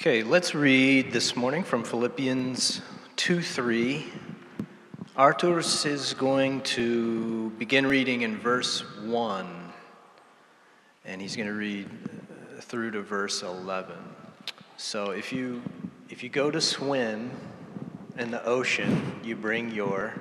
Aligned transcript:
Okay, 0.00 0.22
let's 0.22 0.54
read 0.54 1.12
this 1.12 1.36
morning 1.36 1.62
from 1.62 1.84
Philippians 1.84 2.80
2 3.16 3.42
3. 3.42 4.06
Arturs 5.14 5.84
is 5.84 6.14
going 6.14 6.62
to 6.62 7.50
begin 7.58 7.86
reading 7.86 8.22
in 8.22 8.38
verse 8.38 8.80
1, 9.02 9.46
and 11.04 11.20
he's 11.20 11.36
going 11.36 11.48
to 11.48 11.52
read 11.52 11.86
through 12.60 12.92
to 12.92 13.02
verse 13.02 13.42
11. 13.42 13.94
So 14.78 15.10
if 15.10 15.34
you, 15.34 15.60
if 16.08 16.22
you 16.22 16.30
go 16.30 16.50
to 16.50 16.62
swim 16.62 17.30
in 18.16 18.30
the 18.30 18.42
ocean, 18.46 19.20
you 19.22 19.36
bring 19.36 19.70
your. 19.70 20.14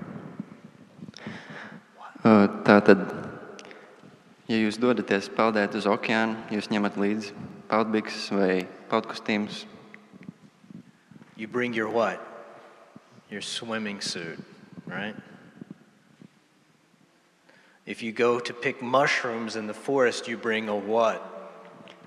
Uh, 2.25 2.50
Tātad, 2.68 3.07
ja 4.52 4.59
jūs 4.59 4.75
dodaties 4.75 5.32
peldēt 5.32 5.80
uz 5.80 5.88
okeānu, 5.88 6.36
jūs 6.52 6.68
ņemat 6.68 7.00
līdzi 7.00 7.32
peldbikses 7.70 8.30
vai 8.34 8.68
peldkostīmus. 8.90 9.66
You 11.38 11.48
bring 11.48 11.74
your 11.74 11.89
what? 11.89 12.20
Your 13.30 13.42
swimming 13.42 14.02
suit, 14.02 14.43
right? 14.88 15.16
If 17.86 18.04
you 18.04 18.12
go 18.12 18.40
to 18.40 18.54
pick 18.54 18.82
mushrooms 18.82 19.56
in 19.56 19.68
the 19.68 19.74
forest, 19.74 20.28
you 20.28 20.38
bring 20.38 20.70
a 20.70 20.76
what? 20.76 21.21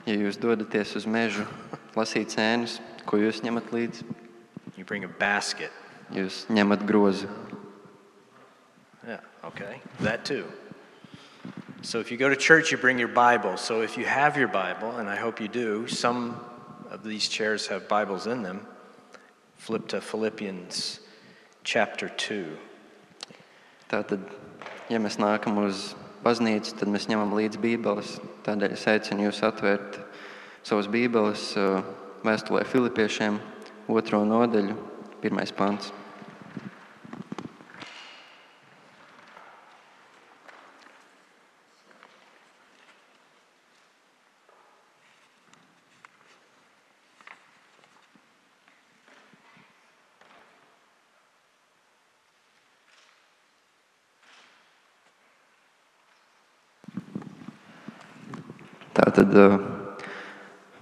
Ja 0.06 0.14
jūs 0.18 0.36
dodaties 0.38 0.96
uz 0.98 1.06
mežu, 1.06 1.46
lasīt 1.98 2.34
sēnes, 2.34 2.80
ko 3.06 3.18
jūs 3.22 3.42
ņemat 3.46 3.70
līdzi, 3.72 4.04
You 4.76 4.84
bring 4.84 5.04
a 5.04 5.08
basket. 5.08 5.70
jūs 6.12 6.46
ņemat 6.50 6.82
grozu. 6.86 7.28
Yeah, 9.06 9.20
okay. 9.44 9.80
That 10.00 10.24
too. 10.24 10.44
So 11.84 11.98
if 11.98 12.12
you 12.12 12.16
go 12.16 12.28
to 12.28 12.36
church, 12.36 12.70
you 12.70 12.78
bring 12.78 12.96
your 12.96 13.08
Bible. 13.08 13.56
So 13.56 13.82
if 13.82 13.98
you 13.98 14.04
have 14.04 14.36
your 14.36 14.46
Bible, 14.46 14.98
and 14.98 15.08
I 15.08 15.16
hope 15.16 15.40
you 15.40 15.48
do, 15.48 15.88
some 15.88 16.38
of 16.88 17.02
these 17.02 17.26
chairs 17.26 17.66
have 17.66 17.88
Bibles 17.88 18.28
in 18.28 18.44
them. 18.44 18.64
Flip 19.56 19.88
to 19.88 20.00
Philippians 20.00 21.00
chapter 21.64 22.08
2. 22.08 22.56
Tātad, 23.90 24.22
ja 24.88 25.00
mēs 25.02 25.18
nākam 25.18 25.58
uz 25.64 25.96
baznīcu, 26.22 26.76
tad 26.78 26.86
mēs 26.86 27.08
ņemam 27.10 27.34
līdzi 27.34 27.58
Bībeles. 27.58 28.14
Tādēļ 28.46 28.76
es 28.78 28.86
aicinu 28.86 29.26
jūs 29.26 29.42
atvērt 29.42 29.98
savas 30.62 30.86
Bībeles 30.86 31.48
uh, 31.58 31.82
vēstulē 32.22 32.62
Filipiešiem, 32.62 33.40
otro 33.90 34.22
nodaļu, 34.22 34.78
pirmais 35.18 35.50
pants. 35.50 35.90
Tātad 59.32 59.56
uh, 59.56 60.04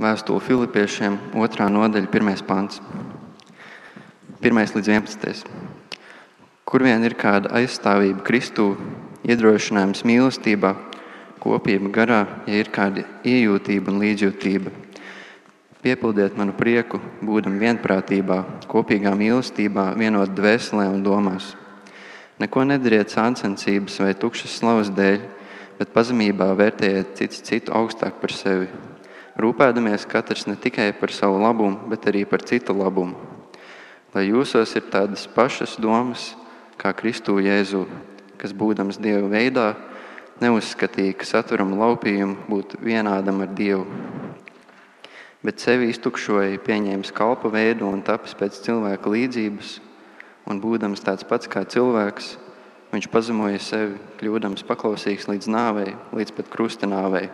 vēstule 0.03 0.43
Filipiešiem, 0.43 1.15
otrā 1.39 1.69
nodaļa, 1.71 2.09
pirmais 2.11 2.41
pants. 2.43 2.81
1 4.43 4.75
līdz 4.75 4.91
11. 4.91 5.45
Kur 6.67 6.83
vien 6.83 7.07
ir 7.07 7.15
kāda 7.15 7.53
aizstāvība 7.61 8.25
Kristū, 8.27 8.73
iedrošinājums 9.23 10.03
mīlestībā, 10.03 10.75
kopība 11.39 11.95
garā, 11.95 12.21
ja 12.51 12.59
ir 12.59 12.75
kāda 12.75 13.07
iejūtība 13.23 13.95
un 13.95 14.03
līdzjūtība. 14.03 14.75
Piepildiet 15.87 16.35
manu 16.35 16.59
prieku, 16.59 16.99
būdam 17.23 17.55
vienprātībā, 17.63 18.43
kopīgā 18.67 19.15
mīlestībā, 19.15 19.93
vienot 19.95 20.35
dvēselē 20.35 20.91
un 20.91 21.05
domās. 21.07 21.55
Neko 22.43 22.67
nedariet 22.67 23.15
sāncensības 23.15 24.03
vai 24.03 24.17
tukšas 24.19 24.59
slavas 24.59 24.91
dēļ, 24.91 25.39
bet 25.81 25.95
pazemībā 25.97 26.51
vērtējiet 26.59 27.15
cits 27.17 27.41
citu 27.41 27.73
augstāk 27.73 28.19
par 28.21 28.35
sevi. 28.37 28.69
Rūpēdamies 29.41 30.05
katrs 30.11 30.45
ne 30.45 30.59
tikai 30.61 30.91
par 30.93 31.09
savu 31.17 31.39
labumu, 31.41 31.89
bet 31.89 32.05
arī 32.11 32.27
par 32.29 32.45
citu 32.45 32.77
labumu. 32.77 33.17
Lai 34.13 34.27
jūsos 34.27 34.75
ir 34.77 34.91
tādas 34.93 35.25
pašas 35.31 35.79
domas 35.81 36.35
kā 36.77 36.93
Kristū 36.93 37.39
Jēzu, 37.41 37.87
kas 38.37 38.53
būdams 38.53 38.99
Dieva 39.01 39.25
veidā, 39.33 39.71
neuzskatīja, 40.45 41.15
ka 41.17 41.29
saturamu 41.29 41.79
laupījumu 41.81 42.49
būtu 42.51 42.83
vienādam 42.85 43.41
ar 43.41 43.55
Dievu. 43.57 43.87
Bet 45.41 45.65
sevi 45.65 45.89
iztukšoja, 45.89 46.61
pieņēma 46.61 47.17
kalpa 47.17 47.49
veidu 47.49 47.89
un 47.89 48.05
tapis 48.05 48.37
pēc 48.37 48.61
cilvēka 48.67 49.15
līdzības, 49.15 49.79
un 50.45 50.61
būdams 50.61 51.01
tāds 51.07 51.25
pats 51.25 51.49
kā 51.49 51.65
cilvēks, 51.65 52.35
viņš 52.91 53.09
pazemoja 53.13 53.61
sevi, 53.63 53.99
kļūdams 54.21 54.65
paklausīgs 54.67 55.29
līdz 55.31 55.51
nāvei, 55.51 55.95
līdz 56.17 56.35
pat 56.37 56.51
krusta 56.53 56.89
nāvei. 56.91 57.29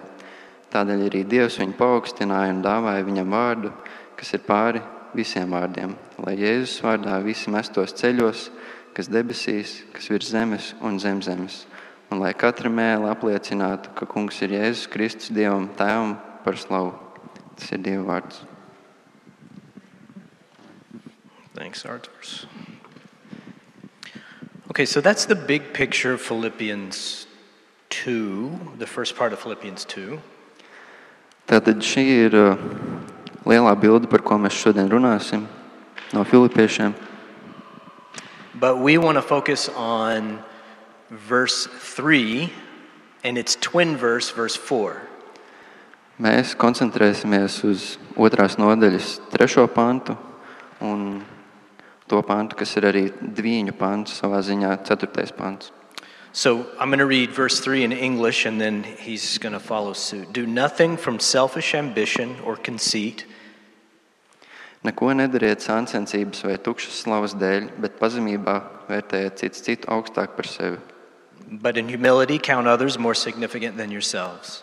Tādēļ 0.72 1.06
arī 1.06 1.22
Dievs 1.28 1.60
viņu 1.60 1.76
paaugstināja 1.78 2.52
un 2.52 2.62
dāvāja 2.64 3.06
viņam 3.06 3.32
vārdu, 3.32 3.72
kas 4.18 4.34
ir 4.36 4.44
pāri 4.46 4.82
visiem 5.16 5.52
vārdiem, 5.54 5.94
lai 6.20 6.34
Jēzus 6.36 6.82
vārdā 6.84 7.16
visi 7.24 7.52
mestos 7.52 7.94
ceļos, 7.96 8.50
kas 8.96 9.08
debesīs, 9.12 9.78
kas 9.94 10.10
virs 10.12 10.30
zemes 10.32 10.74
un 10.84 11.00
zem 11.00 11.22
zemes, 11.24 11.64
un 12.10 12.20
lai 12.20 12.34
katra 12.36 12.72
mēlē 12.72 13.12
apliecinātu, 13.14 13.94
ka 13.96 14.08
Kungs 14.10 14.42
ir 14.44 14.56
Jēzus 14.58 14.90
Kristus 14.92 15.32
Dievam 15.32 15.70
Tēvam 15.78 16.16
par 16.44 16.60
slavu. 16.60 16.94
Tas 17.56 17.72
ir 17.72 17.80
Dieva 17.80 18.04
vārds. 18.10 18.44
Thanks, 21.56 21.86
Arturs. 21.88 22.44
Okay, 24.68 24.84
so 24.84 25.00
that's 25.00 25.26
the 25.26 25.36
big 25.36 25.72
picture 25.72 26.12
of 26.12 26.20
Philippians 26.20 27.28
2, 27.90 28.74
the 28.78 28.86
first 28.86 29.14
part 29.14 29.32
of 29.32 29.38
Philippians 29.38 29.84
2. 29.84 30.18
Tātad 31.46 31.78
šī 31.86 32.02
ir 32.26 32.34
uh, 32.34 32.56
lielā 33.46 33.76
bilde, 33.78 34.10
par 34.10 34.26
ko 34.26 34.34
mēs 34.42 34.58
šodien 34.58 34.90
runāsim 34.90 35.46
no 36.10 36.24
Filipiešiem. 36.26 36.96
But 38.58 38.82
we 38.82 38.98
want 38.98 39.14
to 39.14 39.22
focus 39.22 39.68
on 39.68 40.42
verse 41.10 41.68
3 41.70 42.50
and 43.22 43.38
its 43.38 43.54
twin 43.54 43.96
verse, 43.96 44.34
verse 44.34 44.56
4. 44.56 44.98
Mēs 46.18 46.56
koncentrēsimies 46.58 47.62
uz 47.70 47.98
otrās 48.18 48.58
nodaļas 48.58 49.20
trešo 49.30 49.68
pantu 49.70 50.18
un 50.82 51.22
to 52.08 52.22
pantu, 52.22 52.56
kas 52.56 52.76
ir 52.76 52.86
arī 52.90 53.08
dviņu 53.10 53.74
pants, 53.78 54.20
savā 54.20 54.42
ziņā 54.42 54.76
ceturtais 54.86 55.32
pants. 55.34 55.72
So 56.32 56.66
I'm 56.78 56.90
going 56.90 56.98
to 56.98 57.06
read 57.06 57.30
verse 57.30 57.60
3 57.60 57.84
in 57.84 57.92
English 57.92 58.44
and 58.44 58.60
then 58.60 58.82
he's 58.82 59.38
going 59.38 59.54
to 59.54 59.60
follow 59.60 59.94
suit. 59.94 60.32
Do 60.32 60.46
nothing 60.46 60.98
from 60.98 61.18
selfish 61.18 61.74
ambition 61.74 62.36
or 62.44 62.56
conceit, 62.56 63.24
Neko 64.86 65.08
nedariet 65.18 65.64
sāncensības 65.64 66.44
vai 66.46 66.58
tukšas 66.62 67.00
slavas 67.02 67.32
dēļ, 67.34 67.72
bet 67.82 67.96
pazemībā 67.98 68.54
vērtējiet 68.86 69.40
cits 69.40 69.64
citu 69.66 69.90
augstāk 69.90 70.36
par 70.36 70.46
sevi. 70.46 70.78
but 71.48 71.76
in 71.76 71.88
humility 71.88 72.38
count 72.38 72.66
others 72.66 72.98
more 72.98 73.14
significant 73.14 73.76
than 73.76 73.90
yourselves. 73.90 74.62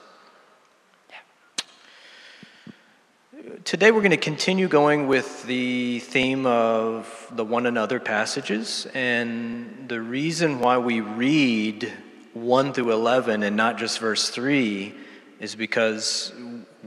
Today 3.65 3.91
we're 3.91 3.99
going 3.99 4.11
to 4.11 4.17
continue 4.17 4.69
going 4.69 5.07
with 5.07 5.43
the 5.43 5.99
theme 5.99 6.45
of 6.45 7.29
the 7.29 7.43
one 7.43 7.65
another 7.65 7.99
passages. 7.99 8.87
And 8.93 9.89
the 9.89 9.99
reason 9.99 10.61
why 10.61 10.77
we 10.77 11.01
read 11.01 11.91
1 12.31 12.71
through 12.71 12.93
11 12.93 13.43
and 13.43 13.57
not 13.57 13.77
just 13.77 13.99
verse 13.99 14.29
3 14.29 14.95
is 15.41 15.55
because 15.55 16.31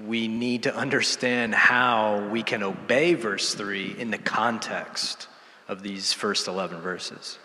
we 0.07 0.29
need 0.29 0.63
to 0.63 0.75
understand 0.75 1.55
how 1.55 2.27
we 2.31 2.43
can 2.43 2.63
obey 2.63 3.13
verse 3.13 3.53
3 3.53 3.95
in 3.99 4.11
the 4.11 4.17
context 4.17 5.29
of 5.69 5.83
these 5.83 6.15
first 6.15 6.49
11 6.49 6.81
verses. 6.81 7.39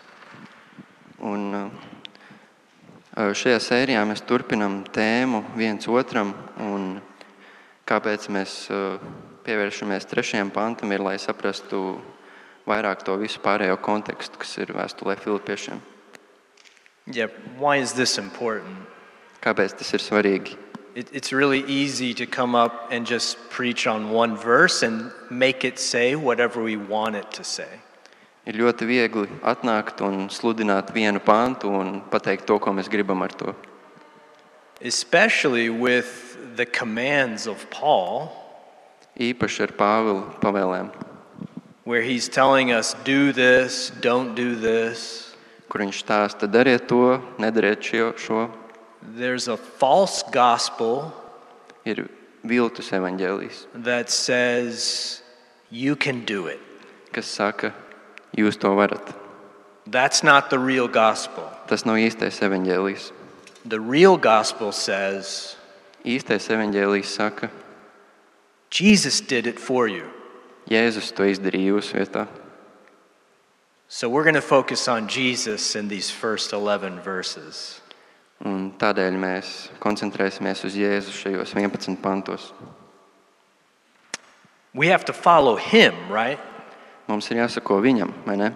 Un 1.20 1.54
uh, 1.54 1.70
šajā 3.12 3.60
sērijā 3.60 4.08
mēs 4.08 4.24
turpinām 4.24 4.86
tēmu 4.88 5.44
viens 5.52 5.84
otram, 5.84 6.32
un 6.56 7.02
kāpēc 7.92 8.28
mēs 8.32 8.56
uh, 8.72 8.96
pievēršamies 9.44 10.08
trešajam 10.08 10.52
pantam, 10.54 10.92
ir, 10.94 11.02
lai 11.04 11.18
saprastu 11.20 12.00
vairāk 12.68 13.04
to 13.04 13.18
visu 13.20 13.42
pārējo 13.44 13.76
kontekstu, 13.82 14.40
kas 14.40 14.56
ir 14.62 14.72
vēstulē 14.76 15.18
Filipiešiem. 15.20 15.80
Yeah, 17.06 17.28
why 17.58 17.80
is 17.82 17.92
this 17.92 18.18
important? 18.18 18.78
Kāpēc 19.42 19.74
tas 19.74 19.90
ir 19.92 20.00
svarīgi? 20.00 20.56
It, 20.94 21.08
it's 21.12 21.32
really 21.32 21.64
easy 21.66 22.12
to 22.14 22.26
come 22.26 22.54
up 22.54 22.92
and 22.92 23.06
just 23.06 23.38
preach 23.50 23.86
on 23.86 24.10
one 24.10 24.36
verse 24.36 24.82
and 24.82 25.10
make 25.30 25.64
it 25.64 25.78
say 25.78 26.14
whatever 26.14 26.62
we 26.62 26.76
want 26.76 27.16
it 27.16 27.30
to 27.32 27.44
say. 27.44 27.80
Ir 28.46 28.58
ļoti 28.58 28.86
viegli 28.86 29.28
atnākt 29.46 30.02
un 30.02 30.28
sludināt 30.30 30.92
vienu 30.94 31.20
pantu 31.22 31.70
un 31.70 32.00
pateikt 32.10 32.46
to, 32.46 32.58
ko 32.58 32.74
mēs 32.74 32.90
gribam 32.90 33.22
ar 33.22 33.34
to. 33.34 33.54
Especially 34.80 35.70
with 35.70 36.31
the 36.56 36.66
commands 36.66 37.46
of 37.46 37.68
Paul 37.70 38.30
īpaši 39.20 39.62
ar 39.66 39.72
Pāvila 39.76 40.40
pavēlēm, 40.40 40.88
where 41.84 42.02
he's 42.02 42.28
telling 42.28 42.72
us, 42.72 42.94
do 43.04 43.32
this, 43.32 43.90
don't 44.00 44.34
do 44.34 44.54
this. 44.56 45.34
kur 45.68 45.80
viņš 45.80 46.02
stāsta, 46.04 46.48
dariet 46.48 46.86
to, 46.88 47.20
nedariet 47.40 47.80
šo, 47.82 48.12
šo. 48.16 48.50
There's 49.02 49.48
a 49.48 49.56
false 49.56 50.22
gospel 50.32 51.12
Ir 51.84 52.06
viltus 52.46 52.92
evaņģēlijs, 52.94 53.66
that 53.82 54.10
says 54.10 55.22
you 55.70 55.96
can 55.96 56.24
do 56.24 56.46
it. 56.46 56.60
kas 57.12 57.26
saka, 57.26 57.72
jūs 58.36 58.56
to 58.58 58.68
varat. 58.68 59.14
That's 59.86 60.22
not 60.22 60.50
the 60.50 60.58
real 60.58 60.86
gospel. 60.88 61.42
Tas 61.66 61.84
nav 61.84 61.96
īstais 61.98 62.38
evaņģēlijs. 62.40 63.10
The 63.64 63.80
real 63.80 64.16
gospel 64.16 64.70
says 64.72 65.56
Īstais 66.04 66.48
evaņģēlijs 66.50 67.14
saka, 67.14 67.50
Jesus 68.72 69.20
did 69.20 69.46
it 69.46 69.60
for 69.60 69.86
you. 69.86 70.08
Jēzus 70.70 71.12
to 71.14 71.26
izdarīja 71.28 71.74
jūsu 71.74 71.98
vietā. 71.98 72.26
So 73.88 74.08
we're 74.08 74.24
going 74.24 74.34
to 74.34 74.40
focus 74.40 74.88
on 74.88 75.06
Jesus 75.06 75.76
in 75.76 75.88
these 75.88 76.10
first 76.10 76.52
11 76.52 77.00
verses. 77.04 77.80
Un 78.42 78.72
tādēļ 78.80 79.18
mēs 79.20 79.50
koncentrēsimies 79.78 80.64
uz 80.64 80.74
Jēzu 80.74 81.12
šajos 81.12 81.52
11 81.54 82.00
pantos. 82.02 82.52
We 84.74 84.88
have 84.88 85.04
to 85.04 85.12
follow 85.12 85.56
him, 85.56 85.94
right? 86.08 86.40
Mums 87.06 87.28
ir 87.30 87.42
jāsako 87.42 87.82
viņam, 87.84 88.14
vai 88.24 88.38
ne? 88.40 88.54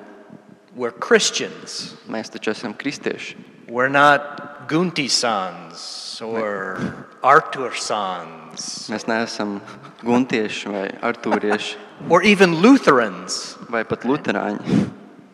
We're 0.75 0.97
Christians. 0.97 1.95
Mēs 2.09 2.33
taču 2.33 2.55
esam 2.55 2.73
kristieši. 2.73 3.37
We're 3.69 3.93
not 3.93 4.56
Gunti 4.69 5.09
sans 5.11 6.21
or 6.23 6.79
Artur 7.23 7.75
sans 7.75 8.89
Mēs 8.91 9.05
neesam 9.07 9.61
guntieši 10.03 10.71
vai 10.73 10.87
artūrieši 11.05 11.77
or 12.13 12.23
even 12.23 12.55
Lutherans. 12.63 13.57
vai 13.69 13.85
pat 13.85 14.03
luterāņi. 14.05 14.89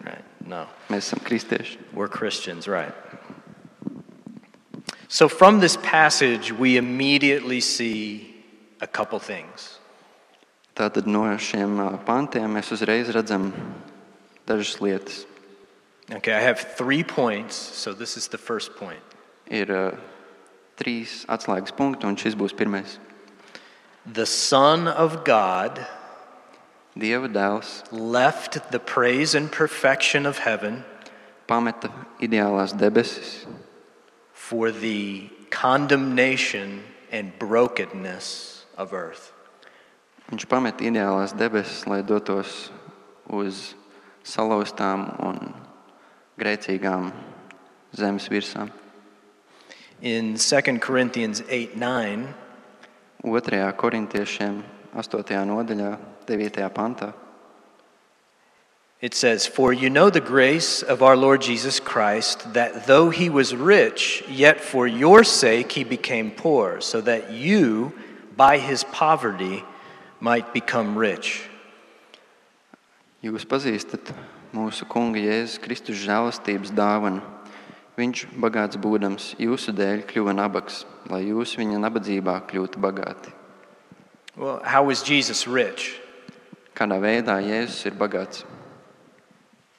Right? 0.05 0.25
No, 0.46 0.67
Mēs 0.90 1.08
esam 1.12 1.20
kristieši. 1.25 1.79
we're 1.93 2.08
Christians, 2.08 2.67
right? 2.69 2.94
So 5.08 5.29
from 5.29 5.61
this 5.61 5.76
passage, 5.76 6.52
we 6.52 6.76
immediately 6.76 7.61
see 7.61 8.34
a 8.81 8.87
couple 8.87 9.19
things. 9.19 9.79
Tātad 10.75 11.06
no 11.06 11.25
šiem 11.37 11.76
uh, 11.79 11.99
pantiem 12.06 12.49
mēs 12.56 12.73
uzreiz 12.73 13.11
redzam 13.12 13.52
dažas 14.49 14.81
lietas. 14.81 15.26
Okay, 16.11 16.32
I 16.32 16.40
have 16.40 16.58
three 16.76 17.05
points, 17.05 17.55
so 17.55 17.93
this 17.93 18.17
is 18.17 18.29
the 18.29 18.38
first 18.38 18.75
point. 18.76 19.00
Ir 19.50 19.73
uh, 19.73 19.97
trīs 20.79 21.23
atslēgas 21.31 21.75
punkti, 21.77 22.06
un 22.06 22.19
šis 22.21 22.37
būs 22.39 22.55
pirmais. 22.56 22.99
The 24.06 24.27
Son 24.27 24.89
of 24.89 25.25
God 25.25 25.83
Dieva 26.93 27.29
dēls 27.33 27.91
left 27.91 28.59
the 28.71 28.79
praise 28.79 29.35
and 29.35 29.50
perfection 29.50 30.27
of 30.27 30.39
heaven 30.44 30.85
pameta 31.49 31.89
ideālās 32.21 32.75
debesis, 32.77 33.47
for 34.33 34.71
the 34.71 35.31
condemnation 35.50 36.83
and 37.11 37.33
brokenness 37.39 38.67
of 38.77 38.93
earth. 38.93 39.33
Viņš 40.29 40.47
pameta 40.49 40.85
ideālās 40.85 41.33
debesis, 41.37 41.87
lai 41.89 42.03
dotos 42.05 42.71
uz 43.29 43.75
salauztām 44.25 45.09
un 45.25 45.41
grēcīgām 46.41 47.11
zemes 47.97 48.29
virsām. 48.33 48.71
In 50.02 50.37
2 50.37 50.78
Corinthians 50.78 51.43
8 51.49 51.76
9, 51.76 52.34
2. 53.22 53.72
korintiešiem 53.78 54.62
8. 54.99 55.37
nodaļā, 55.46 55.96
9. 56.26 56.70
pantā. 56.75 57.12
it 59.02 59.14
says, 59.14 59.46
For 59.46 59.72
you 59.72 59.90
know 59.90 60.10
the 60.10 60.20
grace 60.20 60.81
of 60.81 61.02
our 61.02 61.16
Lord 61.16 61.43
Jesus 61.43 61.81
Christ, 61.81 62.54
that 62.54 62.87
though 62.87 63.10
he 63.10 63.28
was 63.28 63.54
rich, 63.54 64.22
yet 64.31 64.60
for 64.60 64.87
your 64.87 65.25
sake 65.25 65.72
he 65.72 65.82
became 65.82 66.31
poor, 66.31 66.81
so 66.81 67.00
that 67.00 67.32
you, 67.32 67.93
by 68.37 68.58
his 68.58 68.84
poverty, 68.84 69.64
might 70.20 70.55
become 70.55 70.96
rich. 70.96 71.48
Jūs 73.22 73.43
pazīstat 73.46 74.14
mūsu 74.55 74.87
Kunga 74.87 75.19
Jēzus 75.19 75.58
Kristus 75.62 75.98
žēlastības 76.02 76.70
dāvanu. 76.75 77.22
Viņš, 77.97 78.25
bagāts 78.41 78.79
būdams, 78.81 79.35
jūsu 79.37 79.75
dēļ 79.77 80.06
kļuva 80.09 80.33
nabaks, 80.33 80.87
lai 81.12 81.27
jūs 81.27 81.53
viņa 81.61 81.81
nabadzībā 81.83 82.39
kļūtu 82.49 82.81
bagāti. 82.81 83.33
Well, 84.37 84.62
how 84.65 84.83
was 84.85 85.03
Jesus 85.03 85.47
rich? 85.47 86.00
Kādā 86.75 86.97
veidā 87.03 87.37
Jēzus 87.44 87.85
ir 87.91 87.93
bagāts? 88.00 88.47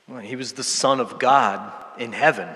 Well, 0.07 0.21
he 0.21 0.35
was 0.35 0.53
the 0.53 0.63
Son 0.63 0.99
of 0.99 1.17
God 1.17 1.59
in 1.97 2.13
heaven. 2.13 2.49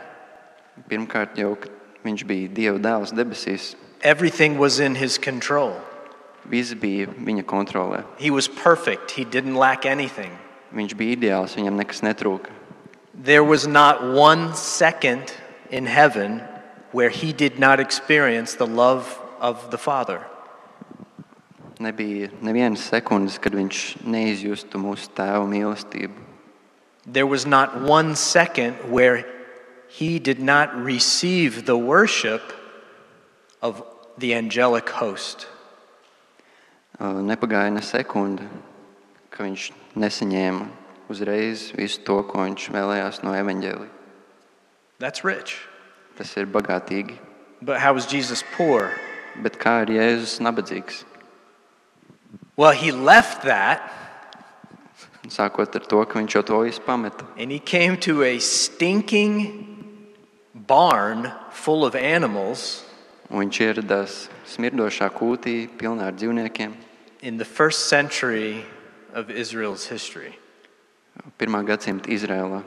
Pirmkārt, 0.90 1.40
jau 1.42 1.56
kad 1.58 1.74
viņš 2.06 2.24
bija 2.30 2.54
Dieva 2.54 2.78
dēls 2.78 3.16
debesīs, 3.18 3.76
Everything 4.04 4.60
was 4.60 4.80
in 4.80 4.94
his 4.94 5.18
control. 5.18 5.74
viss 6.46 6.74
bija 6.74 7.08
viņa 7.08 7.44
kontrolē. 7.44 8.04
He 8.20 8.30
was 8.30 8.48
perfect, 8.48 9.12
he 9.12 9.26
didn't 9.26 9.56
lack 9.56 9.86
anything. 9.86 10.32
Viņš 10.72 10.94
bija 10.96 11.18
ideāls, 11.18 11.56
viņam 11.58 11.76
nekas 11.82 12.04
netrūka. 12.06 12.54
There 13.16 13.44
was 13.44 13.66
not 13.68 14.04
one 14.04 14.54
second 14.56 15.34
in 15.72 15.86
heaven 15.86 16.42
where 16.92 17.10
he 17.10 17.34
did 17.34 17.60
not 17.60 17.80
experience 17.80 18.56
the 18.56 18.68
love 18.68 19.20
of 19.40 19.72
the 19.72 19.78
Father. 19.78 20.26
Nebija 21.80 22.32
nevienas 22.42 22.82
sekundes, 22.90 23.38
kad 23.38 23.54
viņš 23.54 24.02
neizjustu 24.02 24.80
mūsu 24.82 25.12
tēva 25.14 25.46
mīlestību. 25.46 26.16
There 27.06 27.28
was 27.28 27.46
not 27.46 27.82
one 27.82 28.16
second 28.16 28.76
where 28.92 29.26
he 29.88 30.20
did 30.20 30.40
not 30.40 30.74
receive 30.76 31.66
the 31.66 31.78
worship 31.78 32.42
of 33.62 33.84
the 34.18 34.34
angelic 34.34 34.90
host. 34.90 35.48
Uh, 37.00 37.22
Nepagāja 37.22 37.72
ne 37.72 37.82
sekunde, 37.86 38.48
ka 39.30 39.46
viņš 39.46 39.70
nesaņēma 39.96 40.66
uzreiz 41.14 41.70
visu 41.78 42.02
to, 42.02 42.24
ko 42.26 42.42
viņš 42.48 42.72
vēlējās 42.74 43.22
no 43.24 43.38
evaņģēlīja. 43.38 43.97
That's 45.00 45.24
rich. 45.24 45.58
Tas 46.18 46.36
ir 46.38 46.46
bagātīgi. 46.48 47.18
But 47.62 47.80
how 47.80 47.94
was 47.94 48.06
Jesus 48.06 48.44
poor? 48.56 48.92
Bet 49.42 49.58
kā 49.60 49.82
ir 49.88 49.94
Jēzus 49.98 50.40
nabadzīgs? 50.42 51.04
Well, 52.56 52.72
he 52.72 52.92
left 52.92 53.44
that 53.44 53.94
Sākot 55.28 55.76
ar 55.76 55.84
to, 55.92 56.06
ka 56.06 56.20
viņš 56.20 56.34
jau 56.38 56.42
to 56.46 56.60
visu 56.64 56.80
pameta. 56.82 57.26
and 57.38 57.52
he 57.52 57.60
came 57.60 57.98
to 57.98 58.24
a 58.24 58.40
stinking 58.40 60.16
barn 60.56 61.32
full 61.52 61.86
of 61.86 61.96
animals 61.96 62.84
Un 63.30 63.42
viņš 63.44 63.58
ieradās 63.60 64.30
smirdošā 64.48 65.10
kūtī, 65.12 65.68
pilnā 65.68 66.06
ar 66.08 66.14
dzīvniekiem. 66.14 66.74
in 67.22 67.38
the 67.38 67.44
first 67.46 67.90
century 67.90 68.64
of 69.14 69.30
Israel's 69.30 69.88
history. 69.88 70.38
Pirmā 71.38 71.66
gadsimta 71.68 72.08
Izrēlā. 72.08 72.64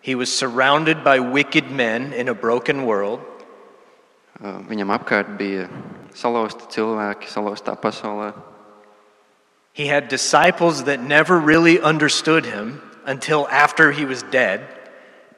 He 0.00 0.14
was 0.14 0.32
surrounded 0.32 1.02
by 1.04 1.20
wicked 1.20 1.70
men 1.70 2.12
in 2.12 2.28
a 2.28 2.34
broken 2.34 2.86
world. 2.86 3.20
Uh, 4.40 4.62
Viņam 4.68 4.94
apkārt 4.94 5.34
bija 5.38 5.66
salauzti 6.14 6.70
cilvēki, 6.70 7.26
salauztā 7.26 7.74
pasaulē. 7.80 8.32
He 9.72 9.86
had 9.86 10.08
disciples 10.08 10.84
that 10.84 11.00
never 11.00 11.38
really 11.38 11.80
understood 11.80 12.46
him 12.46 12.80
until 13.06 13.46
after 13.48 13.92
he 13.92 14.04
was 14.04 14.22
dead. 14.22 14.66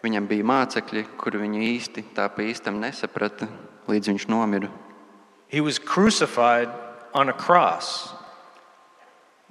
Viņam 0.03 0.29
bija 0.29 0.45
mācekļi, 0.49 1.05
kuri 1.21 1.43
viņu 1.43 1.61
īsti 1.61 2.05
tā 2.17 2.29
pa 2.33 2.45
īstam 2.49 2.81
nesaprata, 2.81 3.49
līdz 3.89 4.13
viņš 4.13 4.29
nomira. 4.33 4.71
He 5.49 5.61
was 5.61 5.79
crucified 5.79 6.71
on 7.13 7.29
a 7.29 7.37
cross. 7.37 8.15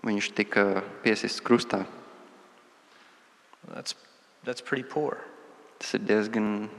Viņš 0.01 0.31
tika 0.33 0.81
piesists 1.03 1.43
krustā. 1.43 1.83
That's, 3.67 3.93
that's 4.49 4.61
pretty 4.61 4.81
poor. 4.81 5.21
Tas 5.77 5.93
ir 5.93 6.01
diezgan 6.09 6.69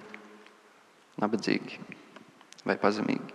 nabadzīgi 1.22 1.76
vai 2.66 2.74
pazemīgi. 2.74 3.30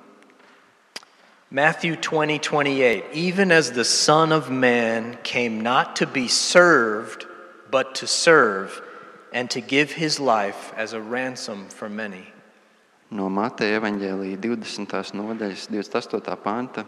Matthew 1.50 1.96
20, 1.96 2.40
28. 2.40 3.06
Even 3.14 3.54
as 3.54 3.72
the 3.72 3.86
Son 3.86 4.34
of 4.34 4.50
Man 4.50 5.18
came 5.24 5.62
not 5.62 5.96
to 5.96 6.06
be 6.06 6.28
served, 6.28 7.26
but 7.72 7.96
to 7.96 8.08
serve, 8.08 8.82
and 9.32 9.50
to 9.52 9.62
give 9.62 9.94
his 9.94 10.20
life 10.20 10.74
as 10.76 10.92
a 10.92 11.00
ransom 11.00 11.70
for 11.70 11.88
many. 11.88 12.26
No 13.10 13.30
Mateja 13.30 13.80
evaņģēlīja 13.80 14.42
20. 14.42 15.16
nodaļas, 15.16 15.70
28. 15.72 16.36
panta. 16.44 16.84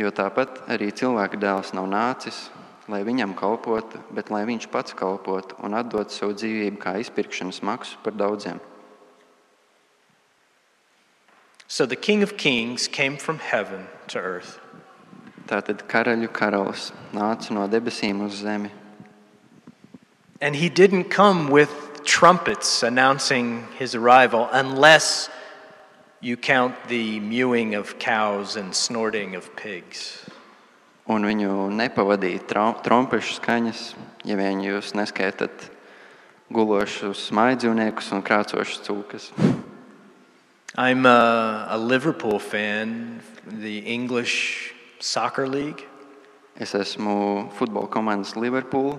Jo 0.00 0.14
tāpat 0.16 0.62
arī 0.72 0.88
cilvēka 0.96 1.36
dēls 1.36 1.74
nav 1.76 1.90
nācis, 1.92 2.46
lai 2.88 3.02
viņam 3.04 3.36
kalpotu, 3.36 4.00
bet 4.10 4.30
lai 4.32 4.44
viņš 4.48 4.68
pats 4.72 4.96
kalpotu 4.96 5.58
un 5.62 5.76
atdotu 5.76 6.14
savu 6.14 6.34
dzīvību 6.34 6.80
kā 6.82 6.96
izpirkšanas 7.02 7.62
maksu 7.62 8.00
par 8.02 8.16
daudziem. 8.16 8.60
So 11.68 11.84
the 11.84 11.96
King 11.96 12.22
of 12.22 12.38
Kings 12.38 12.88
came 12.88 13.18
from 13.18 13.38
heaven 13.38 13.86
to 14.08 14.18
earth. 14.18 14.58
Tātad 15.48 15.84
karaļu 15.88 16.30
karalis 16.32 16.92
nāca 17.12 17.52
no 17.52 17.68
debesīm 17.68 18.24
uz 18.24 18.40
zemi. 18.42 18.70
And 20.40 20.56
he 20.56 20.68
didn't 20.68 21.10
come 21.10 21.48
with 21.48 21.70
trumpets 22.04 22.82
announcing 22.82 23.66
his 23.78 23.94
arrival 23.94 24.48
unless 24.50 25.28
you 26.20 26.36
count 26.36 26.74
the 26.88 27.20
mewing 27.20 27.74
of 27.74 27.98
cows 27.98 28.56
and 28.56 28.74
snorting 28.74 29.34
of 29.34 29.54
pigs. 29.56 30.24
Un 31.08 31.24
viņu 31.24 31.70
nepavadīja 31.72 32.44
trompešu 32.84 33.38
skaņas, 33.38 33.82
ja 34.28 34.36
vien 34.36 34.60
jūs 34.60 34.92
neskaitat 34.98 35.70
gulošus 36.52 37.30
maidzīvniekus 37.32 38.12
un 38.12 38.24
krācošus 38.24 38.84
cūkas. 38.84 39.30
I'm 40.76 41.06
a, 41.06 41.66
a 41.70 41.78
Liverpool 41.78 42.38
fan, 42.38 43.20
the 43.46 43.78
English 43.88 44.74
soccer 45.00 45.48
league, 45.48 45.88
Es 46.58 46.74
esmu 46.74 47.52
futbola 47.54 47.86
komandas 47.86 48.32
Liverpool 48.34 48.96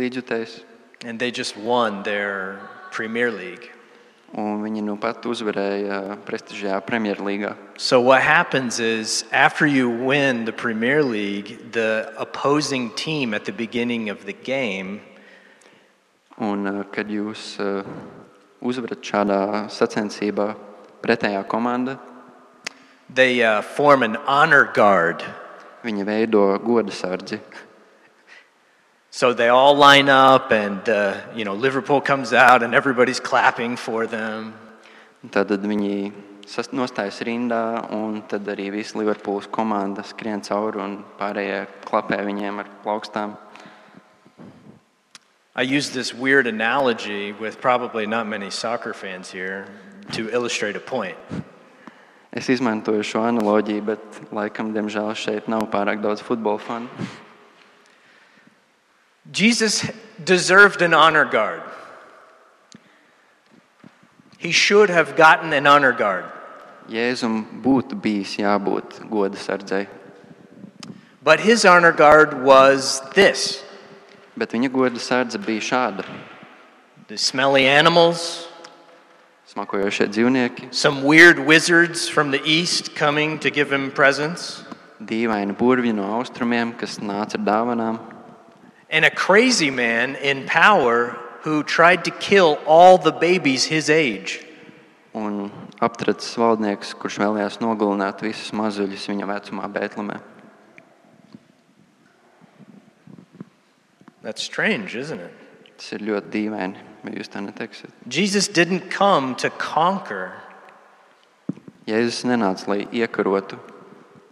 līdzjutējs, 0.00 0.62
and 1.04 1.20
they 1.20 1.30
just 1.30 1.58
won 1.58 2.02
their 2.04 2.56
Premier 2.90 3.30
League. 3.30 3.68
Un 4.38 4.62
viņi 4.64 4.82
nu 4.86 4.96
pat 4.96 5.26
uzvarēja 5.28 6.18
prestižajā 6.24 6.80
Premjerlīgā. 6.86 7.54
So, 7.76 8.00
what 8.00 8.22
happens 8.22 8.80
is 8.80 9.24
after 9.32 9.66
you 9.66 9.90
win 9.90 10.44
the 10.44 10.52
Premier 10.52 11.02
League, 11.02 11.72
the 11.72 12.12
opposing 12.16 12.90
team 12.94 13.34
at 13.34 13.44
the 13.44 13.52
beginning 13.52 14.08
of 14.08 14.24
the 14.24 14.32
game 14.32 15.00
Un, 16.40 16.64
uh, 16.66 16.80
kad 16.88 17.10
jūs 17.12 17.58
uh, 17.60 17.84
uzvarat 18.64 19.04
šādā 19.04 19.68
sacensībā, 19.68 20.54
pretējā 21.04 21.42
komanda, 21.46 21.98
they 23.12 23.44
uh, 23.44 23.60
form 23.60 24.02
an 24.02 24.16
honor 24.26 24.64
guard. 24.72 25.22
viņi 25.82 26.04
veido 26.06 26.58
goda 26.62 26.94
sardzi. 26.94 27.40
So 29.14 29.34
they 29.34 29.48
all 29.48 29.74
line 29.74 30.08
up, 30.08 30.52
and 30.52 30.88
uh, 30.88 31.20
you 31.36 31.44
know 31.44 31.52
Liverpool 31.52 32.00
comes 32.00 32.32
out, 32.32 32.62
and 32.62 32.74
everybody's 32.74 33.20
clapping 33.20 33.76
for 33.76 34.06
them. 34.06 34.54
Tad 35.30 35.48
viņi 35.48 36.12
sas- 36.48 36.72
nostājas 36.72 37.20
rindā, 37.20 37.92
un 37.92 38.22
tad 38.22 38.48
arī 38.48 38.70
visa 38.72 38.96
Liverpools 38.96 39.50
komanda 39.52 40.00
skrien 40.00 40.40
cauri 40.40 40.80
un 40.80 41.04
pārējie 41.18 41.66
klapē 41.84 42.24
viņiem 42.24 42.58
ar 42.64 42.70
plaukstām. 42.82 43.36
I 45.54 45.60
use 45.60 45.90
this 45.90 46.14
weird 46.14 46.46
analogy 46.46 47.32
with 47.32 47.60
probably 47.60 48.06
not 48.06 48.26
many 48.26 48.48
soccer 48.48 48.94
fans 48.94 49.30
here 49.30 49.66
to 50.12 50.30
illustrate 50.30 50.74
a 50.74 50.80
point. 50.80 51.18
Es 52.32 52.48
izmantoju 52.48 53.04
šo 53.04 53.26
analoģiju, 53.28 53.84
bet 53.84 54.22
laikam, 54.32 54.72
diemžēl, 54.72 55.12
šeit 55.12 55.52
nav 55.52 55.68
pārāk 55.68 56.00
daudz 56.00 56.24
futbola 56.24 56.58
fanu. 56.58 56.88
Jesus 59.30 59.88
deserved 60.22 60.82
an 60.82 60.94
honor 60.94 61.24
guard. 61.24 61.62
He 64.38 64.50
should 64.50 64.90
have 64.90 65.16
gotten 65.16 65.52
an 65.52 65.66
honor 65.66 65.92
guard. 65.92 66.24
Jēzum 66.90 67.62
būtu 67.62 67.94
bijis 67.94 68.36
jābūt 68.40 69.08
goda 69.08 69.36
sardzei, 69.38 69.86
But 71.22 71.38
his 71.38 71.64
honor 71.64 71.92
guard 71.92 72.42
was 72.42 73.00
this 73.14 73.62
bet 74.36 74.52
viņa 74.52 74.70
goda 74.72 74.98
sardze 74.98 75.38
bija 75.38 75.60
šāda. 75.60 76.04
the 77.08 77.18
smelly 77.18 77.66
animals, 77.66 78.48
Smakojošie 79.46 80.08
dzīvnieki, 80.08 80.72
some 80.74 81.02
weird 81.04 81.38
wizards 81.38 82.08
from 82.08 82.30
the 82.30 82.40
east 82.44 82.94
coming 82.94 83.38
to 83.38 83.50
give 83.50 83.70
him 83.70 83.90
presents, 83.90 84.62
dīvaini 85.02 85.54
burvji 85.54 85.92
no 85.94 86.04
austrumiem, 86.18 86.72
kas 86.78 86.98
nāca 86.98 87.36
ar 87.36 87.44
dāvanām, 87.44 87.98
and 88.92 89.04
a 89.04 89.10
crazy 89.10 89.70
man 89.70 90.14
in 90.16 90.46
power 90.46 91.18
who 91.42 91.64
tried 91.64 92.04
to 92.04 92.12
kill 92.12 92.58
all 92.66 92.98
the 92.98 93.10
babies 93.10 93.64
his 93.64 93.90
age. 93.90 94.46
un 95.14 95.50
aptracis 95.82 96.32
valdnieks, 96.40 96.94
kurš 96.96 97.18
vēlējās 97.20 97.58
nogalināt 97.60 98.22
visus 98.24 98.52
mazuļus 98.56 99.08
viņa 99.10 99.26
vecumā, 99.28 99.68
Bēltlemē. 99.68 100.20
That's 104.22 104.42
strange, 104.42 104.96
isn't 104.96 105.20
it? 105.20 105.34
Tas 105.76 105.92
ir 105.96 106.06
ļoti 106.06 106.30
dīvaini, 106.32 106.86
vai 107.02 107.12
jūs 107.18 107.28
tā 107.28 107.42
neteiksiet? 107.42 107.90
Jesus 108.08 108.48
didn't 108.48 108.88
come 108.88 109.34
to 109.36 109.50
conquer 109.50 110.38
Jēzus 111.90 112.22
nenāca, 112.24 112.68
lai 112.70 112.86
iekarotu 112.94 113.58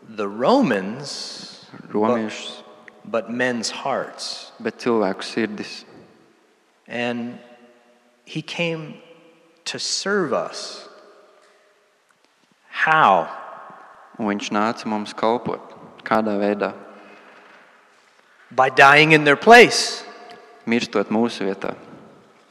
the 0.06 0.28
Romans, 0.28 1.66
romiešus, 1.90 2.59
but 3.10 3.30
men's 3.30 3.70
hearts. 3.70 4.52
bet 4.60 4.78
cilvēku 4.78 5.22
sirdis. 5.22 5.84
And 6.86 7.38
he 8.24 8.42
came 8.42 8.94
to 9.64 9.78
serve 9.78 10.32
us. 10.32 10.88
How? 12.68 13.28
Un 14.18 14.26
viņš 14.26 14.50
nāca 14.50 14.86
mums 14.86 15.12
kalpot. 15.14 15.60
Kādā 16.04 16.36
veidā? 16.38 16.74
By 18.50 18.68
dying 18.68 19.12
in 19.12 19.24
their 19.24 19.36
place, 19.36 20.02
Mirstot 20.66 21.10
mūsu 21.10 21.46
vietā, 21.46 21.74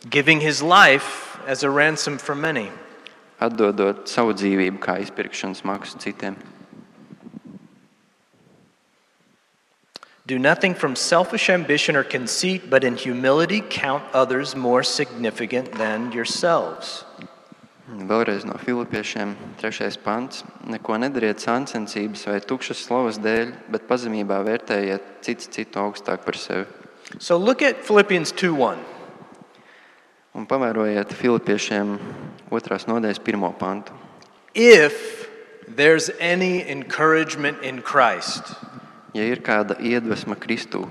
giving 0.09 0.39
his 0.39 0.61
life 0.61 1.37
as 1.45 1.63
a 1.63 1.69
ransom 1.69 2.17
for 2.17 2.35
many. 2.35 2.71
atdodot 3.39 4.07
savu 4.11 4.33
dzīvību 4.35 4.79
kā 4.83 4.97
izpirkšanas 4.99 5.63
maksu 5.63 5.99
citiem. 6.03 6.35
Do 10.29 10.37
nothing 10.37 10.75
from 10.75 10.95
selfish 10.95 11.49
ambition 11.49 11.95
or 11.95 12.03
conceit, 12.03 12.69
but 12.69 12.83
in 12.83 12.95
humility 12.95 13.63
count 13.67 14.03
others 14.13 14.55
more 14.55 14.83
significant 14.83 15.71
than 15.71 16.11
yourselves. 16.11 17.03
Vēlreiz 17.89 18.45
no 18.45 18.53
Filipiešiem, 18.53 19.33
pants. 20.03 20.43
Neko 20.69 20.99
nedariet 21.01 21.41
sāncensības 21.41 22.27
vai 22.29 22.37
tukšas 22.45 22.77
slavas 22.85 23.17
dēļ, 23.17 23.55
bet 23.73 23.87
pazemībā 23.89 24.37
vērtējiet 24.45 25.01
cits 25.25 25.49
citu 25.49 25.81
augstāk 25.81 26.21
par 26.21 26.37
sevi. 26.37 26.67
So 27.17 27.35
look 27.35 27.63
at 27.63 27.81
Philippians 27.81 28.31
2 28.31 28.53
1. 28.53 28.77
Un 30.37 30.45
pavērojiet 30.45 31.09
Filipiešiem 31.09 31.97
otrās 32.53 32.85
nodaļas 32.85 33.17
pirmo 33.17 33.49
pantu. 33.57 33.97
If 34.53 35.27
there's 35.65 36.11
any 36.21 36.61
encouragement 36.69 37.63
in 37.63 37.81
Christ, 37.81 38.53
Ja 39.13 39.23
ir 39.25 39.41
kāda 39.41 39.77
iedvesma 39.81 40.35
Kristū, 40.37 40.85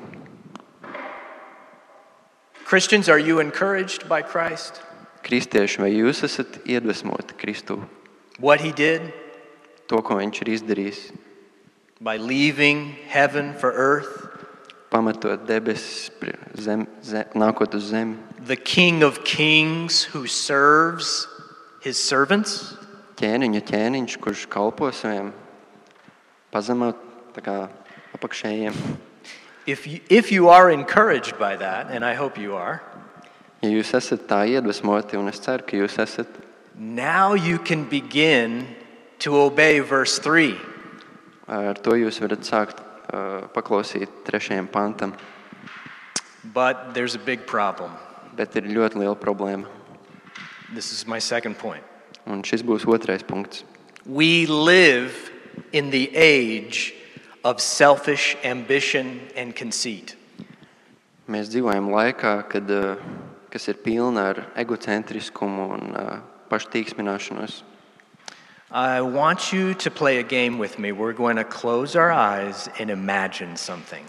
Christians, 2.67 3.09
are 3.09 3.19
you 3.19 3.41
encouraged 3.41 4.09
by 4.09 4.23
Christ? 4.23 4.83
kristieši, 5.29 5.81
vai 5.83 5.91
jūs 5.93 6.23
esat 6.25 6.61
iedvesmoti 6.65 7.35
Kristū? 7.37 7.79
What 8.39 8.61
he 8.61 8.73
did 8.73 9.13
To, 9.89 10.03
ko 10.05 10.19
viņš 10.21 10.43
ir 10.45 10.49
izdarījis, 10.53 10.99
by 12.01 12.19
leaving 12.21 12.93
heaven 13.09 13.55
for 13.57 13.73
earth, 13.73 14.29
pamatot 14.93 15.47
debesis, 15.49 16.11
pri- 16.21 16.37
zem, 16.61 16.85
zem, 17.03 17.25
nākot 17.33 17.73
uz 17.75 17.89
zemi, 17.93 18.19
the 18.45 18.57
King 18.57 19.03
of 19.03 19.25
Kings 19.25 20.05
who 20.13 20.27
serves 20.27 21.27
his 21.81 21.97
servants? 21.97 22.77
ķēniņa 23.17 23.63
ķēniņš, 23.65 24.19
kurš 24.21 24.45
kalpo 24.53 24.93
saviem 24.93 25.33
pazemot 26.53 27.01
tā 27.35 27.43
kā 27.43 27.57
If 29.67 29.87
you, 29.87 30.01
if 30.09 30.33
you 30.33 30.49
are 30.49 30.71
encouraged 30.71 31.39
by 31.39 31.57
that, 31.57 31.91
and 31.91 32.05
I 32.05 32.15
hope 32.15 32.39
you 32.39 32.57
are, 32.57 32.83
Ja 33.59 33.67
jūs 33.73 33.89
esat 33.99 34.29
tā 34.31 34.45
iedvesmoti, 34.47 35.17
un 35.19 35.27
es 35.27 35.41
ceru, 35.43 35.65
ka 35.67 35.75
jūs 35.75 35.97
esat, 35.99 36.29
now 36.79 37.35
you 37.35 37.59
can 37.59 37.83
begin 37.91 38.69
to 39.19 39.35
obey 39.35 39.81
verse 39.81 40.21
3. 40.23 40.55
ar 41.49 41.75
to 41.83 41.97
jūs 41.99 42.21
varat 42.23 42.47
sākt 42.47 42.79
uh, 42.79 43.49
paklausīt 43.51 44.23
trešajam 44.29 44.69
pantam. 44.71 45.17
But 46.45 46.95
there's 46.95 47.17
a 47.17 47.19
big 47.19 47.47
problem. 47.47 47.97
Bet 48.37 48.55
ir 48.55 48.69
ļoti 48.71 49.03
liela 49.03 49.17
problēma. 49.19 49.67
This 50.73 50.93
is 50.93 51.07
my 51.07 51.19
second 51.19 51.59
point. 51.59 51.83
Un 52.27 52.45
šis 52.47 52.63
būs 52.63 52.87
otrais 52.87 53.27
punkts. 53.27 53.65
We 54.07 54.47
live 54.47 55.33
in 55.73 55.91
the 55.91 56.15
age 56.15 56.95
of 57.45 57.61
selfish 57.61 58.37
ambition 58.45 59.21
and 59.37 59.55
conceit. 59.55 60.17
Mēs 61.29 61.51
dzīvojam 61.53 61.91
laikā, 61.93 62.35
kad, 62.49 62.71
uh, 62.71 62.97
kas 63.53 63.69
ir 63.69 63.81
pilna 63.85 64.31
ar 64.33 64.45
egocentriskumu 64.57 65.67
un 65.77 65.97
uh, 65.97 66.21
paštīksmināšanos. 66.51 67.63
I 68.71 69.01
want 69.01 69.53
you 69.53 69.75
to 69.75 69.91
play 69.91 70.19
a 70.19 70.23
game 70.23 70.59
with 70.59 70.79
me. 70.79 70.93
We're 70.93 71.15
going 71.15 71.37
to 71.37 71.45
close 71.45 71.97
our 71.97 72.13
eyes 72.13 72.69
and 72.79 72.91
imagine 72.91 73.57
something. 73.57 74.05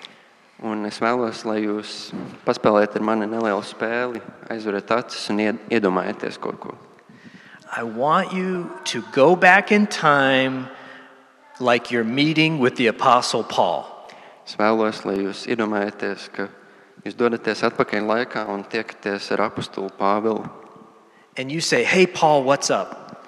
Un 0.62 0.84
es 0.84 1.00
vēlos, 1.00 1.46
lai 1.48 1.62
jūs 1.64 2.10
paspēlējat 2.44 2.98
ar 3.00 3.04
mani 3.08 3.28
nelielu 3.32 3.64
spēli, 3.64 4.20
aizveriet 4.52 4.92
acis 4.92 5.30
un 5.32 5.40
iedomājieties 5.72 6.36
kaut 6.44 6.60
ko. 6.60 6.76
I 7.72 7.84
want 7.84 8.34
you 8.34 8.70
to 8.92 9.02
go 9.14 9.38
back 9.38 9.72
in 9.72 9.88
time 9.88 10.68
like 11.60 11.92
you're 11.92 12.04
meeting 12.04 12.60
with 12.60 12.76
the 12.76 12.88
Apostle 12.88 13.44
Paul. 13.44 13.86
Es 14.46 14.56
vēlos, 14.56 15.04
lai 15.06 15.18
jūs 15.20 15.46
iedomājaties, 15.46 16.30
ka 16.34 16.48
jūs 17.06 17.16
dodaties 17.18 17.62
atpakaļ 17.68 18.08
laikā 18.08 18.48
un 18.50 18.64
tiekaties 18.64 19.32
ar 19.32 19.52
Pāvilu. 19.52 20.50
and 21.38 21.52
you 21.52 21.62
say, 21.62 21.84
Hey, 21.84 22.06
Paul, 22.06 22.44
what's 22.44 22.70
up? 22.70 23.26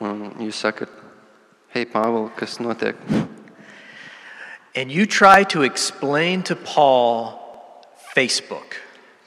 Un 0.00 0.30
jūs 0.38 0.60
sakat, 0.60 0.88
hey, 1.68 1.84
Pāvils, 1.84 2.36
kas 2.36 2.58
notiek? 2.58 2.94
And 4.74 4.92
you 4.92 5.06
try 5.06 5.42
to 5.44 5.62
explain 5.62 6.42
to 6.44 6.54
Paul 6.54 7.86
Facebook. 8.14 8.76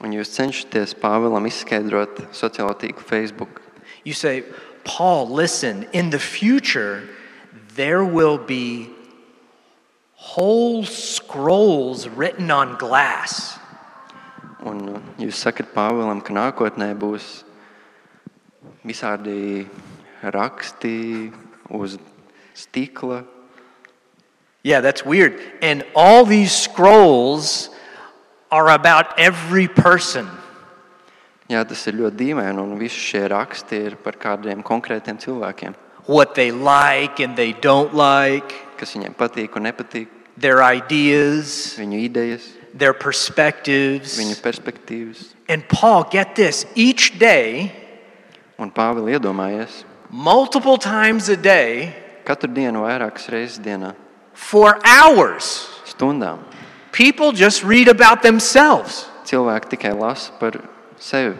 Un 0.00 0.12
jūs 0.12 0.30
cenšaties 0.32 0.94
Pāvilam 0.94 1.44
izskaidrot 1.50 2.30
sociālo 2.32 2.72
tīklu 2.78 3.04
Facebook. 3.04 3.60
You 4.04 4.14
say, 4.14 4.44
Paul, 4.84 5.28
listen, 5.28 5.86
in 5.92 6.10
the 6.10 6.18
future, 6.18 7.08
there 7.74 8.04
will 8.04 8.38
be 8.38 8.88
whole 10.14 10.84
scrolls 10.84 12.08
written 12.08 12.50
on 12.50 12.76
glass. 12.76 13.58
Un 14.60 14.88
uh, 14.88 15.00
jūs 15.16 15.40
sakat 15.40 15.72
Pāvilam, 15.72 16.20
ka 16.20 16.34
nākotnē 16.36 16.92
būs 17.00 17.44
visādi 18.84 19.64
raksti 20.20 21.32
uz 21.72 21.96
stikla. 22.54 23.24
Yeah, 24.62 24.80
that's 24.80 25.04
weird. 25.04 25.40
And 25.62 25.84
all 25.96 26.26
these 26.26 26.52
scrolls 26.52 27.70
are 28.50 28.68
about 28.68 29.18
every 29.18 29.68
person. 29.68 30.28
Jā, 31.50 31.64
tas 31.66 31.80
ir 31.90 31.96
ļoti 31.98 32.14
dīvaini, 32.20 32.60
un 32.62 32.76
visi 32.78 33.00
šie 33.00 33.24
raksti 33.32 33.78
ir 33.88 33.96
par 33.98 34.14
kādiem 34.20 34.60
konkrētiem 34.62 35.16
cilvēkiem, 35.18 35.72
What 36.10 36.34
they 36.34 36.50
like 36.50 37.20
and 37.22 37.36
they 37.38 37.52
don't 37.54 37.94
like, 37.94 38.50
kas 38.74 38.96
viņiem 38.96 39.14
patīk 39.14 39.54
un 39.54 39.68
nepatīk, 39.68 40.08
their 40.34 40.58
ideas, 40.58 41.76
viņu 41.78 42.00
idejas, 42.08 42.48
their 42.74 42.90
perspectives. 42.90 44.16
viņu 44.18 44.40
perspektīvas. 44.42 45.28
And 45.46 45.62
Paul, 45.68 46.08
get 46.10 46.34
this, 46.34 46.66
each 46.74 47.14
day, 47.18 47.70
Un 48.58 48.68
Pāvils 48.70 49.08
iedomājies, 49.08 49.84
multiple 50.10 50.76
times 50.76 51.30
a 51.30 51.36
day, 51.36 51.94
katru 52.26 52.50
dienu 52.52 52.82
vairākas 52.84 53.30
reizes 53.32 53.60
dienā, 53.62 53.94
for 54.34 54.76
hours, 54.84 55.64
stundām, 55.88 56.42
people 56.92 57.32
just 57.32 57.62
read 57.64 57.88
about 57.88 58.20
themselves, 58.26 59.06
cilvēki 59.24 59.78
tikai 59.78 59.94
lasa 59.96 60.34
par 60.42 60.58
sevi, 60.98 61.38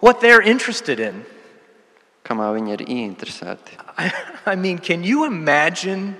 what 0.00 0.22
they're 0.22 0.40
interested 0.40 1.00
in. 1.00 1.26
kamā 2.28 2.48
viņi 2.52 2.74
ir 2.76 2.82
ieinteresēti. 2.84 3.78
I, 3.98 4.12
I 4.46 4.56
mean, 4.56 4.78
can 4.78 5.04
you 5.04 5.24
imagine 5.24 6.16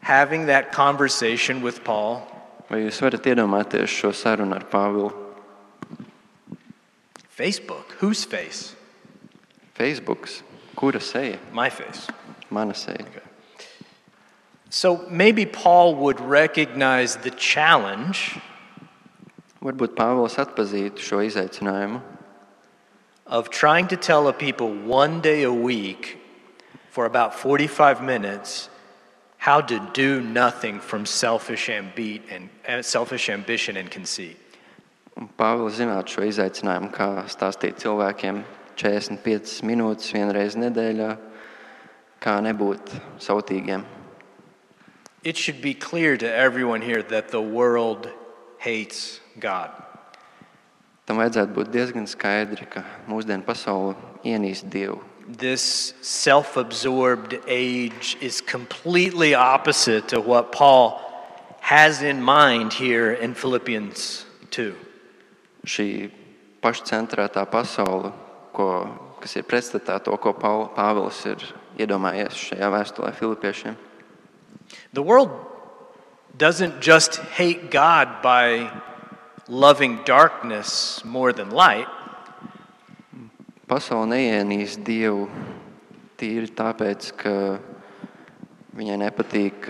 having 0.00 0.46
that 0.46 0.72
conversation 0.72 1.62
with 1.62 1.84
Paul? 1.84 2.26
Vai 2.68 2.80
jūs 2.82 2.98
varat 2.98 3.28
iedomāties 3.30 3.92
šo 3.92 4.10
sarunu 4.10 4.56
ar 4.56 4.64
Pāvilu? 4.66 5.12
Facebook. 7.30 7.92
Whose 8.00 8.24
face? 8.24 8.74
Facebook, 9.78 10.26
kura 10.74 11.00
seja? 11.00 11.38
My 11.52 11.68
face. 11.70 12.08
Mana 12.50 12.74
seja. 12.74 13.04
So 14.70 15.06
maybe 15.08 15.46
Paul 15.46 15.94
would 15.94 16.20
recognize 16.20 17.16
the 17.16 17.30
challenge 17.30 18.40
Varbūt 19.66 19.96
Pāvils 19.98 20.36
atpazītu 20.38 21.02
šo 21.02 21.18
izaicinājumu, 21.26 21.98
of 23.26 23.50
trying 23.50 23.88
to 23.88 23.96
tell 23.96 24.28
a 24.28 24.32
people 24.32 24.70
one 24.70 25.20
day 25.20 25.42
a 25.42 25.52
week 25.52 26.18
for 26.96 27.04
about 27.04 27.34
45 27.34 28.02
minutes 28.02 28.70
how 29.36 29.60
to 29.60 29.78
do 29.92 30.22
nothing 30.22 30.80
from 30.80 31.04
selfish, 31.04 31.68
ambi- 31.68 32.22
and, 32.30 32.48
uh, 32.66 32.80
selfish 32.80 33.28
ambition 33.28 33.76
and 33.76 33.90
conceit. 33.90 34.38
un 35.16 35.28
Pāvils 35.38 35.76
zinātu 35.76 36.14
šo 36.14 36.24
izaicinājumu, 36.24 36.88
kā 36.92 37.08
stāstīt 37.28 37.76
cilvēkiem 37.82 38.42
45 38.76 39.60
minūtes 39.60 40.08
vienreiz 40.12 40.56
nedēļā, 40.56 41.10
kā 42.20 42.34
nebūt 42.40 42.92
sautīgiem. 43.20 43.84
It 45.22 45.36
should 45.36 45.60
be 45.60 45.74
clear 45.74 46.16
to 46.16 46.26
everyone 46.26 46.80
here 46.80 47.02
that 47.02 47.28
the 47.28 47.42
world 47.42 48.08
hates 48.58 49.20
God. 49.38 49.70
Tam 51.04 51.20
vajadzētu 51.20 51.52
būt 51.60 51.72
diezgan 51.76 52.08
skaidri, 52.08 52.64
ka 52.70 52.84
mūsdienu 53.08 53.44
pasaule 53.44 53.96
ienīst 54.24 54.68
Dievu. 54.72 55.02
This 55.28 55.92
self 56.02 56.56
absorbed 56.56 57.38
age 57.48 58.16
is 58.20 58.40
completely 58.40 59.34
opposite 59.34 60.08
to 60.08 60.20
what 60.20 60.52
Paul 60.52 61.02
has 61.60 62.00
in 62.00 62.22
mind 62.22 62.72
here 62.72 63.12
in 63.12 63.34
Philippians 63.34 64.24
2. 64.50 64.74
Šī 65.66 66.10
pašcentrētā 66.62 67.42
pasaule, 67.50 68.12
ko, 68.54 68.68
kas 69.18 69.34
ir 69.34 69.42
pretstatā 69.42 69.98
to, 70.04 70.14
ko 70.14 70.30
Pāvils 70.30 71.18
ir 71.26 71.42
iedomājies 71.74 72.38
šajā 72.52 72.70
vēstulē 72.70 73.10
Filipiešiem. 73.18 73.74
The 74.92 75.02
world 75.02 75.34
doesn't 76.38 76.80
just 76.80 77.18
hate 77.34 77.70
God 77.70 78.22
by 78.22 78.70
loving 79.48 80.00
darkness 80.04 81.04
more 81.04 81.32
than 81.32 81.50
light. 81.50 81.88
Pasaule 83.66 84.06
neienīst 84.12 84.78
Dievu 84.86 85.24
tīri 86.14 86.46
tāpēc, 86.54 87.08
ka 87.18 87.32
viņai 88.78 88.98
nepatīk 89.02 89.66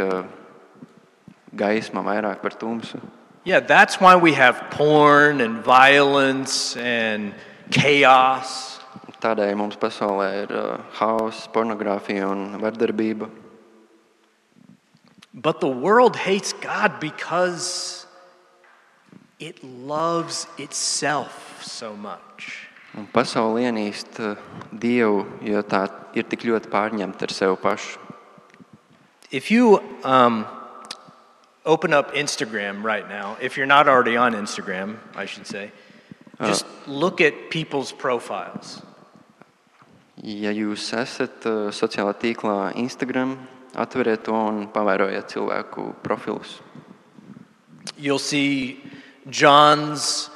gaisma 1.57 2.03
vairāk 2.05 2.43
par 2.43 2.59
tumsu. 2.61 3.01
Yeah, 3.47 3.61
that's 3.61 4.01
why 4.01 4.17
we 4.17 4.35
have 4.35 4.71
porn 4.71 5.41
and 5.41 5.65
violence 5.65 6.77
and 6.77 7.33
chaos. 7.71 8.81
Tādēļ 9.23 9.55
mums 9.57 9.79
pasaulē 9.81 10.29
ir 10.43 10.53
uh, 10.53 10.77
haoss, 10.99 11.47
pornogrāfija 11.55 12.29
un 12.29 12.61
vardarbība. 12.61 13.31
But 15.33 15.61
the 15.61 15.69
world 15.69 16.17
hates 16.17 16.53
God 16.53 17.01
because 17.01 18.07
it 19.39 19.63
loves 19.65 20.47
itself 20.59 21.63
so 21.65 21.97
much. 21.97 22.66
Un 22.97 23.05
pasaule 23.13 23.67
ienīst 23.67 24.17
uh, 24.25 24.39
Dievu, 24.73 25.27
jo 25.45 25.61
tā 25.69 25.83
ir 26.17 26.25
tik 26.31 26.47
ļoti 26.49 26.71
pārņemta 26.73 27.27
ar 27.29 27.33
sevi 27.35 27.57
pašu. 27.61 27.99
If 29.31 29.51
you 29.51 29.83
um, 30.03 30.47
open 31.67 31.93
up 31.93 32.15
Instagram 32.15 32.83
right 32.83 33.07
now, 33.09 33.37
if 33.41 33.57
you're 33.57 33.67
not 33.67 33.89
already 33.89 34.17
on 34.17 34.33
Instagram, 34.33 34.97
I 35.15 35.27
should 35.27 35.47
say, 35.47 35.73
just 36.41 36.65
look 36.87 37.21
at 37.21 37.51
people's 37.51 37.93
profiles. 37.93 38.81
Ja 40.25 40.55
jūs 40.57 40.89
esat 40.97 41.45
uh, 41.45 41.69
sociālā 41.69 42.15
tīklā 42.17 42.73
Instagram, 42.81 43.37
atveriet 43.77 44.25
to 44.25 44.33
un 44.33 44.65
pavērojiet 44.73 45.29
cilvēku 45.35 45.91
profilus. 46.03 46.63
You'll 47.99 48.19
see 48.19 48.81
John's 49.29 50.31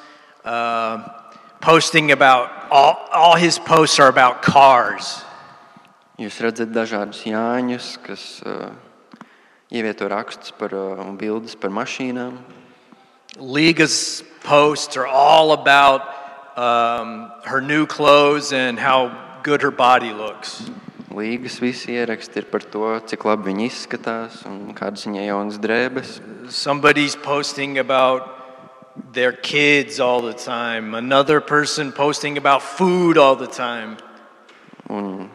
uh, 0.45 1.20
posting 1.61 2.11
about 2.11 2.51
all, 2.71 3.09
all 3.13 3.37
his 3.37 3.59
posts 3.59 3.99
are 3.99 4.09
about 4.09 4.43
cars. 4.43 5.25
Jūs 6.21 6.37
redzat 6.45 6.73
dažādus 6.73 7.23
Jāņus, 7.25 7.95
kas 8.05 8.25
uh, 8.45 8.73
ievieto 9.73 10.09
rakstus 10.09 10.53
par 10.53 10.75
uh, 10.77 11.01
un 11.01 11.17
bildes 11.17 11.57
par 11.57 11.73
mašīnām. 11.73 12.37
Liga's 13.39 14.23
posts 14.43 14.97
are 14.97 15.07
all 15.07 15.53
about 15.53 16.03
um, 16.57 17.31
her 17.45 17.61
new 17.61 17.87
clothes 17.87 18.53
and 18.53 18.79
how 18.79 19.13
good 19.43 19.63
her 19.63 19.71
body 19.71 20.13
looks. 20.13 20.69
Līgas 21.11 21.59
visi 21.59 21.97
ieraksti 21.97 22.43
ir 22.43 22.51
par 22.53 22.63
to, 22.63 22.85
cik 23.11 23.25
labi 23.27 23.51
viņi 23.51 23.65
izskatās 23.67 24.45
un 24.47 24.75
kādas 24.77 25.09
viņai 25.09 25.25
jaunas 25.27 25.59
drēbes. 25.59 26.21
Somebody's 26.53 27.17
posting 27.17 27.79
about 27.79 28.40
their 29.13 29.33
kids 29.33 30.01
all 30.01 30.23
the 30.23 30.33
time. 30.33 30.95
Another 30.95 31.41
person 31.41 31.93
posting 31.93 32.39
about 32.39 32.63
food 32.63 33.19
all 33.19 33.37
the 33.37 33.47
time. 33.47 33.97
Un 34.89 35.31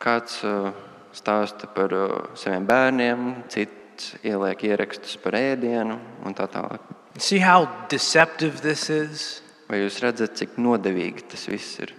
kāds 0.00 0.42
uh, 0.44 0.72
stāsta 1.12 1.68
par 1.74 1.92
uh, 1.92 2.08
saviem 2.36 2.66
bērniem, 2.68 3.28
cits 3.52 4.14
ieliek 4.24 4.64
ierakstus 4.68 5.16
par 5.20 5.36
ēdienu 5.36 5.98
un 6.24 6.36
tā 6.36 6.46
tālāk. 6.50 6.80
See 7.18 7.38
how 7.38 7.68
deceptive 7.88 8.60
this 8.62 8.88
is? 8.90 9.42
Vai 9.68 9.82
jūs 9.82 10.00
redzat, 10.02 10.36
cik 10.38 10.56
nodevīgi 10.58 11.26
tas 11.30 11.46
viss 11.50 11.78
ir? 11.82 11.92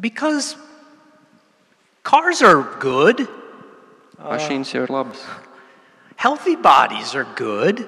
Because 0.00 0.56
cars 2.04 2.42
are 2.42 2.62
good, 2.80 3.26
Mašīnas 4.20 4.74
jau 4.74 4.84
ir 4.84 4.92
labas, 4.92 5.22
healthy 6.16 6.54
bodies 6.56 7.14
are 7.14 7.26
good, 7.36 7.86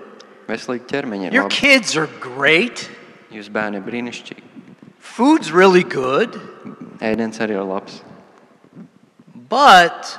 veselīgi 0.49 0.89
ķermeņi 0.91 1.29
ir 1.29 1.37
your 1.37 1.49
labi, 1.49 1.59
kids 1.59 1.97
are 1.97 2.09
great, 2.21 2.89
jūs 3.33 3.51
bērni 3.53 3.81
ir 3.81 3.87
brīnišķīgi, 3.87 4.43
food's 4.99 5.53
really 5.53 5.85
good. 5.85 6.41
ēdiens 7.03 7.41
arī 7.43 7.59
ir 7.59 7.67
labs. 7.67 8.03
But 9.35 10.19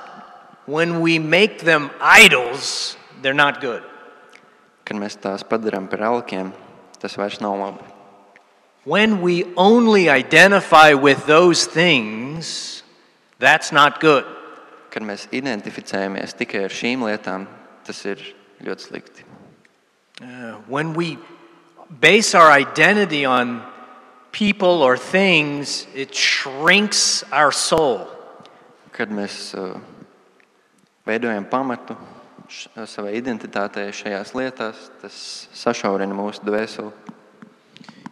when 0.65 1.01
we 1.01 1.17
make 1.19 1.63
them 1.65 1.89
idols, 1.99 2.97
they're 3.21 3.33
not 3.33 3.61
good. 3.61 3.83
kad 4.83 4.99
mēs 4.99 5.15
tās 5.19 5.43
padarām 5.47 5.87
par 5.89 6.03
alkiem, 6.03 6.51
tas 6.99 7.15
vairs 7.17 7.39
nav 7.41 7.55
labi. 7.59 7.91
When 8.83 9.21
we 9.21 9.45
only 9.55 10.09
identify 10.09 10.93
with 10.93 11.25
those 11.25 11.65
things, 11.65 12.83
that's 13.39 13.71
not 13.71 14.01
good. 14.01 14.27
Kad 14.91 15.07
mēs 15.07 15.29
identificējamies 15.31 16.35
tikai 16.35 16.65
ar 16.67 16.75
šīm 16.75 17.07
lietām, 17.07 17.47
tas 17.87 18.03
ir 18.05 18.19
ļoti 18.63 18.89
slikti. 18.89 19.25
Uh, 20.21 20.53
when 20.67 20.93
we 20.93 21.17
base 21.99 22.35
our 22.35 22.51
identity 22.51 23.25
on 23.25 23.63
people 24.31 24.81
or 24.81 24.97
things, 24.97 25.87
it 25.95 26.13
shrinks 26.13 27.23
our 27.31 27.51
soul. 27.51 28.07
Kad 28.91 29.09
mēs 29.09 29.53
uh, 29.57 29.79
veidojam 31.07 31.45
pamatu 31.49 31.95
š- 32.47 32.69
savai 32.85 33.15
identitātei 33.17 33.89
šajās 33.93 34.33
lietās, 34.37 34.89
tas 35.01 35.17
sašaurina 35.53 36.13
mūsu 36.13 36.45
dvēseli. 36.45 36.91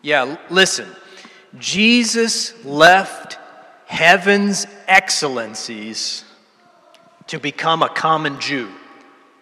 Yeah, 0.02 0.38
listen. 0.50 0.88
Jesus 1.60 2.54
left 2.66 3.38
heaven's 3.86 4.66
excellencies 4.88 6.24
to 7.28 7.40
become 7.40 7.84
a 7.84 7.90
common 7.90 8.40
Jew. 8.40 8.70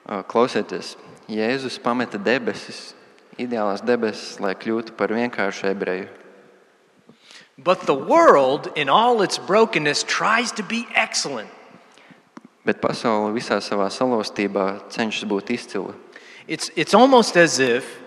Uh, 0.05 0.23
Klausieties, 0.23 0.95
Jēzus 1.29 1.77
pameta 1.81 2.17
debesis, 2.17 2.93
ideālās 3.37 3.83
debesis, 3.85 4.39
lai 4.41 4.55
kļūtu 4.57 4.95
par 4.97 5.13
vienkāršu 5.13 5.69
ebreju. 5.69 6.07
But 7.57 7.85
the 7.85 7.95
world, 7.95 8.71
in 8.75 8.89
all 8.89 9.21
its 9.21 9.37
brokenness, 9.37 10.03
tries 10.03 10.51
to 10.53 10.63
be 10.63 10.87
excellent. 10.95 11.49
Bet 12.65 12.81
pasaule 12.81 13.33
visā 13.35 13.59
savā 13.61 13.89
salostībā 13.91 14.89
cenšas 14.89 15.27
būt 15.27 15.51
izcila. 15.53 15.93
It's, 16.47 16.71
it's 16.75 16.93
almost 16.93 17.37
as 17.37 17.59
if 17.59 17.99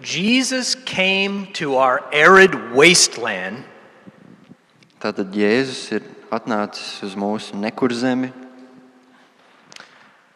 Jesus 0.00 0.74
came 0.74 1.52
to 1.52 1.76
our 1.76 2.02
arid 2.14 2.52
wasteland 2.72 3.64
Tātad 5.00 5.32
Jēzus 5.32 5.86
ir 5.96 6.02
atnācis 6.28 6.98
uz 7.06 7.14
mūsu 7.16 7.56
nekurzemi, 7.56 8.28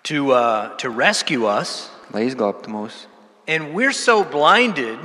to, 0.09 0.33
uh, 0.33 0.73
to 0.81 0.89
rescue 0.89 1.45
us, 1.45 1.91
lai 2.15 2.25
izglābtu 2.29 2.71
mūs. 2.71 3.07
and 3.47 3.75
we're 3.75 3.93
so 3.93 4.25
blinded 4.25 4.99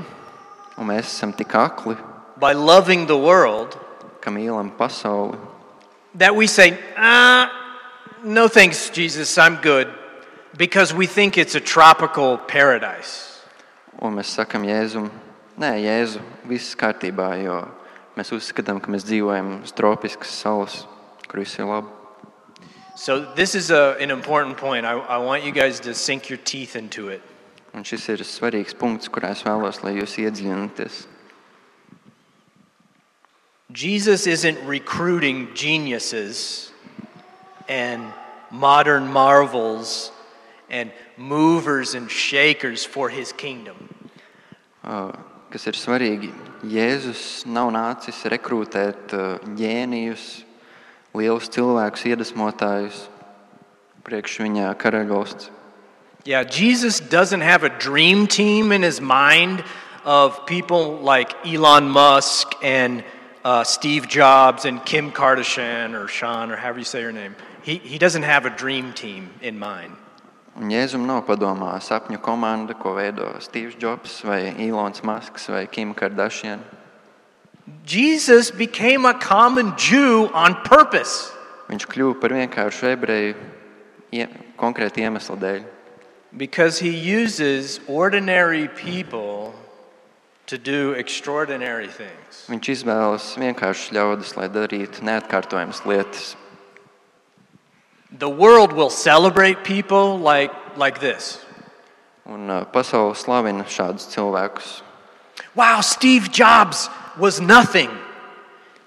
Un 0.77 0.87
mēs 0.87 1.09
esam 1.11 1.35
tik 1.35 1.51
akli, 1.59 1.97
by 2.39 2.53
loving 2.53 3.05
the 3.07 3.17
world 3.17 3.75
ka 4.21 4.31
mīlam 4.31 4.71
pasauli, 4.77 5.37
that 6.15 6.33
we 6.35 6.47
say, 6.47 6.77
ah, 6.95 7.51
no 8.23 8.47
thanks, 8.47 8.89
Jesus, 8.89 9.37
I'm 9.37 9.57
good, 9.57 9.89
because 10.55 10.93
we 10.93 11.05
think 11.05 11.37
it's 11.37 11.55
a 11.55 11.59
tropical 11.59 12.37
paradise. 12.37 13.41
un 14.01 14.15
mēs 14.15 14.31
sakam 14.31 14.63
Jēzum, 14.63 15.09
nē, 15.59 15.73
Jēzu, 15.83 16.21
viss 16.47 16.75
kārtībā, 16.75 17.43
jo 17.43 17.67
mēs 18.15 18.31
uzskatām, 18.31 18.79
ka 18.79 18.87
mēs 18.87 19.03
dzīvojam 19.03 19.63
uz 19.63 19.73
tropiskas 19.75 20.31
salas, 20.31 20.85
kur 21.27 21.41
viss 21.43 21.59
ir 21.59 21.67
labi. 21.67 21.98
So, 22.99 23.21
this 23.33 23.55
is 23.55 23.71
a, 23.71 23.95
an 23.97 24.11
important 24.11 24.57
point. 24.57 24.85
I, 24.85 24.91
I 24.91 25.19
want 25.19 25.45
you 25.45 25.53
guys 25.53 25.79
to 25.79 25.93
sink 25.93 26.27
your 26.27 26.35
teeth 26.35 26.75
into 26.75 27.07
it. 27.07 27.21
Un 27.73 27.85
šis 27.87 28.09
ir 28.11 28.23
svarīgs 28.27 28.75
punkts, 28.75 29.07
kurā 29.07 29.29
es 29.31 29.43
vēlos, 29.47 29.79
lai 29.85 29.93
jūs 29.95 30.17
iedziļināties. 30.19 31.05
Jesus 33.71 34.27
isn't 34.27 34.59
recruiting 34.67 35.47
geniuses 35.55 36.73
and 37.69 38.03
modern 38.51 39.07
marvels 39.07 40.11
and 40.69 40.91
movers 41.15 41.95
and 41.95 42.11
shakers 42.11 42.83
for 42.83 43.07
his 43.07 43.31
kingdom. 43.31 43.87
Uh, 44.83 45.13
Kas 45.55 45.71
ir 45.71 45.79
svarīgi, 45.79 46.33
Jēzus 46.67 47.47
nav 47.47 47.71
nācis 47.71 48.19
rekrutēt 48.27 49.15
uh, 49.15 49.39
ģēnijus, 49.55 50.43
lielus 51.13 51.49
cilvēkus, 51.49 52.05
iedvesmotājus 52.09 53.07
priekš 54.05 54.39
viņa 54.45 54.73
karaļvalsts. 54.79 55.49
Yeah, 56.25 56.43
Jesus 56.43 56.99
doesn't 56.99 57.41
have 57.41 57.63
a 57.63 57.69
dream 57.69 58.27
team 58.27 58.71
in 58.71 58.83
his 58.83 58.99
mind 59.01 59.63
of 60.03 60.45
people 60.45 60.97
like 60.97 61.33
Elon 61.45 61.89
Musk 61.89 62.53
and 62.61 63.03
uh, 63.43 63.63
Steve 63.63 64.07
Jobs 64.07 64.65
and 64.65 64.83
Kim 64.85 65.11
Kardashian 65.11 65.93
or 65.93 66.07
Sean 66.07 66.51
or 66.51 66.57
however 66.57 66.79
you 66.79 66.85
say 66.85 67.01
her 67.01 67.11
name. 67.11 67.35
He, 67.63 67.77
he 67.77 67.97
doesn't 67.97 68.23
have 68.23 68.45
a 68.45 68.49
dream 68.49 68.93
team 68.93 69.29
in 69.41 69.57
mind. 69.57 69.95
Un 70.59 70.69
Jēzum 70.73 71.05
nav 71.07 71.23
padomā 71.23 71.77
sapņu 71.79 72.19
komanda, 72.19 72.75
ko 72.75 72.91
veido 72.97 73.29
Steve's 73.39 73.77
Jobs, 73.79 74.19
vai 74.27 74.51
Ilons 74.59 75.03
Masks, 75.07 75.47
vai 75.47 75.67
Kim 75.67 75.93
Kardashian. 75.95 76.59
Jesus 77.85 78.51
became 78.51 79.05
a 79.05 79.13
common 79.13 79.73
Jew 79.77 80.29
on 80.33 80.55
purpose. 80.63 81.31
Viņš 81.69 81.85
kļuva 81.89 82.19
par 82.21 82.33
vienkāršu 82.33 82.87
ebreju 82.93 83.35
ie, 84.13 84.25
konkrēti 84.57 85.05
iemeslu 85.05 85.37
dēļ. 85.41 85.63
Because 86.37 86.79
he 86.79 86.93
uses 86.93 87.79
ordinary 87.87 88.67
people 88.67 89.53
to 90.45 90.57
do 90.57 90.93
extraordinary 90.93 91.87
things. 91.87 92.45
Viņš 92.49 92.69
izvēlas 92.73 93.25
vienkāršus 93.37 93.93
ļaudis, 93.93 94.35
lai 94.37 94.47
darītu 94.49 95.05
neatkārtojamas 95.05 95.83
lietas. 95.85 96.35
The 98.11 98.29
world 98.29 98.73
will 98.73 98.89
celebrate 98.89 99.63
people 99.63 100.17
like, 100.17 100.51
like 100.75 100.99
this 100.99 101.39
Un 102.25 102.49
uh, 102.49 102.65
pasaule 102.69 103.15
slavina 103.17 103.63
šādus 103.65 104.09
cilvēkus. 104.13 104.81
Wow, 105.55 105.81
Steve 105.81 106.29
Jobs 106.29 106.89
was 107.17 107.39
nothing. 107.41 107.89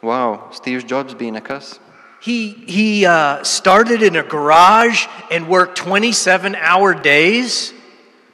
Wow, 0.03 0.51
Steve's 0.53 0.85
Jobs 0.85 1.15
bija 1.15 1.41
nekas. 1.41 1.79
He, 2.23 2.51
he 2.67 3.07
uh, 3.07 3.43
started 3.43 4.03
in 4.03 4.17
a 4.17 4.23
garage 4.23 5.07
and 5.31 5.49
worked 5.49 5.77
27 5.77 6.55
hour 6.55 6.95
days. 6.95 7.73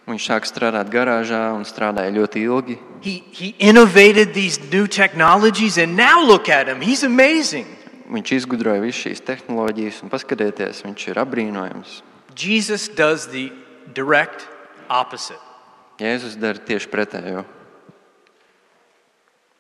Viņš 0.09 0.25
sāk 0.25 0.47
strādāt 0.49 0.89
garāžā 0.89 1.41
un 1.53 1.65
strādāja 1.69 2.13
ļoti 2.13 2.45
ilgi. 2.49 2.79
He, 3.01 3.23
he 3.33 3.55
innovated 3.59 4.33
these 4.33 4.59
new 4.73 4.87
technologies, 4.87 5.77
and 5.77 5.97
now 5.97 6.25
look 6.25 6.49
at 6.49 6.69
him. 6.69 6.81
He's 6.81 7.05
amazing. 7.05 7.67
Viņš 8.09 8.33
izgudroja 8.41 8.81
visas 8.81 9.03
šīs 9.05 9.21
tehnoloģijas, 9.25 10.01
un 10.05 10.13
paskatieties, 10.13 10.81
viņš 10.85 11.09
ir 11.13 11.21
apbrīnojams. 11.21 12.01
Jesus 12.37 12.89
does 12.89 13.29
the 13.29 13.53
direct 13.93 14.49
opposite. 14.89 15.41
Jēzus 16.01 16.39
dara 16.41 16.61
tieši 16.63 16.89
pretējo. 16.89 17.45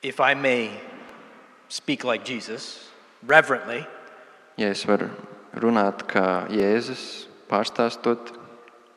If 0.02 0.20
I 0.20 0.34
may 0.34 0.70
speak 1.68 2.04
like 2.04 2.24
Jesus, 2.24 2.88
reverently, 3.26 3.87
Ja 4.56 4.68
es 4.70 4.82
varu 4.87 5.06
runāt 5.54 6.02
kā 6.11 6.48
Jēzus, 6.50 7.26
pārstāstot, 7.50 8.32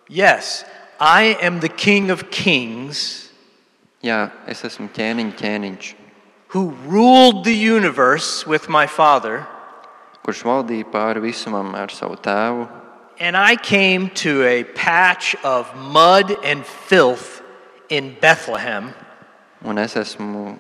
yes, 0.10 0.64
I 1.00 1.38
am 1.42 1.60
the 1.60 1.70
King 1.70 2.10
of 2.10 2.30
Kings 2.32 3.30
jā, 4.02 4.32
es 4.50 4.64
esmu 4.66 4.90
ķēniņš, 4.94 5.36
ķēniņš, 5.38 5.94
who 6.50 6.74
ruled 6.86 7.44
the 7.46 7.54
universe 7.54 8.46
with 8.48 8.70
my 8.70 8.88
Father, 8.88 9.46
kurš 10.26 10.42
valdīja 10.46 10.90
pāri 10.92 11.22
visumam 11.22 11.74
ar 11.78 11.90
savu 11.94 12.18
tēvu. 12.18 12.68
and 13.20 13.38
I 13.38 13.56
came 13.56 14.10
to 14.26 14.44
a 14.44 14.64
patch 14.64 15.36
of 15.44 15.70
mud 15.76 16.32
and 16.44 16.66
filth 16.66 17.44
in 17.90 18.18
Bethlehem. 18.20 18.94
Un 19.64 19.78
es 19.78 19.94
esmu 19.94 20.58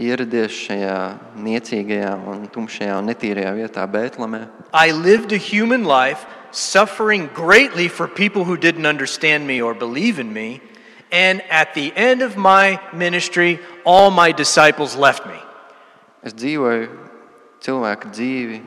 ieradies 0.00 0.54
šajā 0.66 0.98
niecīgajā, 1.38 2.12
un 2.30 2.46
tumšajā 2.50 2.98
un 2.98 3.08
netīrajā 3.10 3.52
vietā. 3.54 3.86
I 4.72 4.90
lived 4.90 5.32
a 5.32 5.38
human 5.38 5.84
life, 5.84 6.26
suffering 6.50 7.28
greatly 7.34 7.88
for 7.88 8.08
people 8.08 8.44
who 8.44 8.56
didn't 8.56 8.86
understand 8.86 9.46
me 9.46 9.60
or 9.62 9.74
believe 9.74 10.18
in 10.18 10.32
me. 10.32 10.60
And 11.12 11.42
at 11.48 11.74
the 11.74 11.92
end 11.94 12.22
of 12.22 12.36
my 12.36 12.80
ministry, 12.92 13.60
all 13.84 14.10
my 14.10 14.32
disciples 14.32 14.96
left 14.96 15.26
me. 15.26 15.38
Es 16.24 16.34
dzīvoju 16.34 16.88
cilvēku 17.60 18.10
dzīvi, 18.10 18.60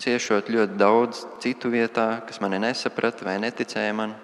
ciešot 0.00 0.50
ļoti 0.52 0.76
daudz 0.78 1.24
citu 1.40 1.70
vietā, 1.72 2.20
kas 2.28 2.40
mani 2.44 2.60
nesaprata 2.60 3.24
vai 3.24 3.38
neticēja 3.40 3.94
man. 3.96 4.14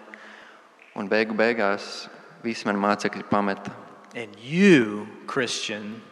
Un 0.97 1.09
beigu 1.09 1.35
beigās 1.37 2.07
visi 2.45 2.69
mani 2.69 2.81
mācekļi 2.85 3.27
pameta. 3.31 3.73
And 4.15 4.37
you, 4.41 5.09
Christian, 5.27 6.03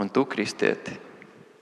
Un 0.00 0.08
tu, 0.08 0.24
kristieti, 0.24 0.96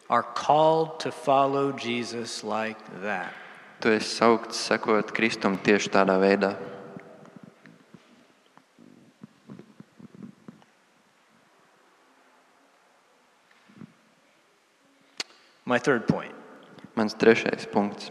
are 0.08 0.22
called 0.22 1.00
to 1.00 1.10
follow 1.10 1.72
Jesus 1.72 2.44
like 2.44 2.78
that. 3.02 3.34
tu 3.80 3.90
esi 3.90 4.10
saukts 4.14 4.58
sekot 4.58 5.10
Kristum 5.14 5.58
tieši 5.58 5.90
tādā 5.90 6.14
veidā. 6.18 6.54
My 15.66 15.78
third 15.78 16.06
point. 16.06 16.34
Mans 16.94 17.14
trešais 17.14 17.66
punkts. 17.70 18.10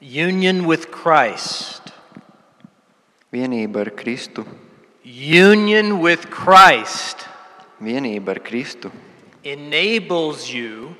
Union 0.00 0.64
with 0.64 0.88
Christ- 0.90 1.92
vienība 3.32 3.84
ar 3.84 3.92
Kristu. 3.92 4.44
Union 5.04 6.00
with 6.00 6.28
Christ. 6.32 7.28
Vienība 7.80 8.36
ar 8.36 8.40
Kristu 8.40 8.92
enables 9.44 10.50
you 10.50 10.96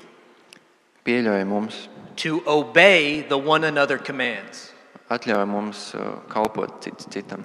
pieļauj 1.05 1.43
mums, 1.47 1.87
to 2.15 2.41
obey 2.47 3.21
the 3.21 3.37
one 3.37 3.63
another 3.63 3.97
commands. 3.97 4.71
atļauj 5.09 5.45
mums 5.45 5.93
uh, 5.93 6.17
kalpot 6.29 6.81
cits 6.81 7.05
citam. 7.05 7.43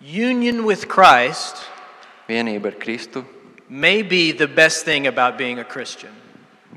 Union 0.00 0.64
with 0.64 0.88
Christ 0.88 1.68
Vienība 2.28 2.72
ar 2.72 2.78
Kristu 2.80 3.24
may 3.68 4.02
be 4.02 4.32
the 4.32 4.46
best 4.48 4.84
thing 4.84 5.06
about 5.06 5.36
being 5.36 5.58
a 5.58 5.64
Christian. 5.64 6.10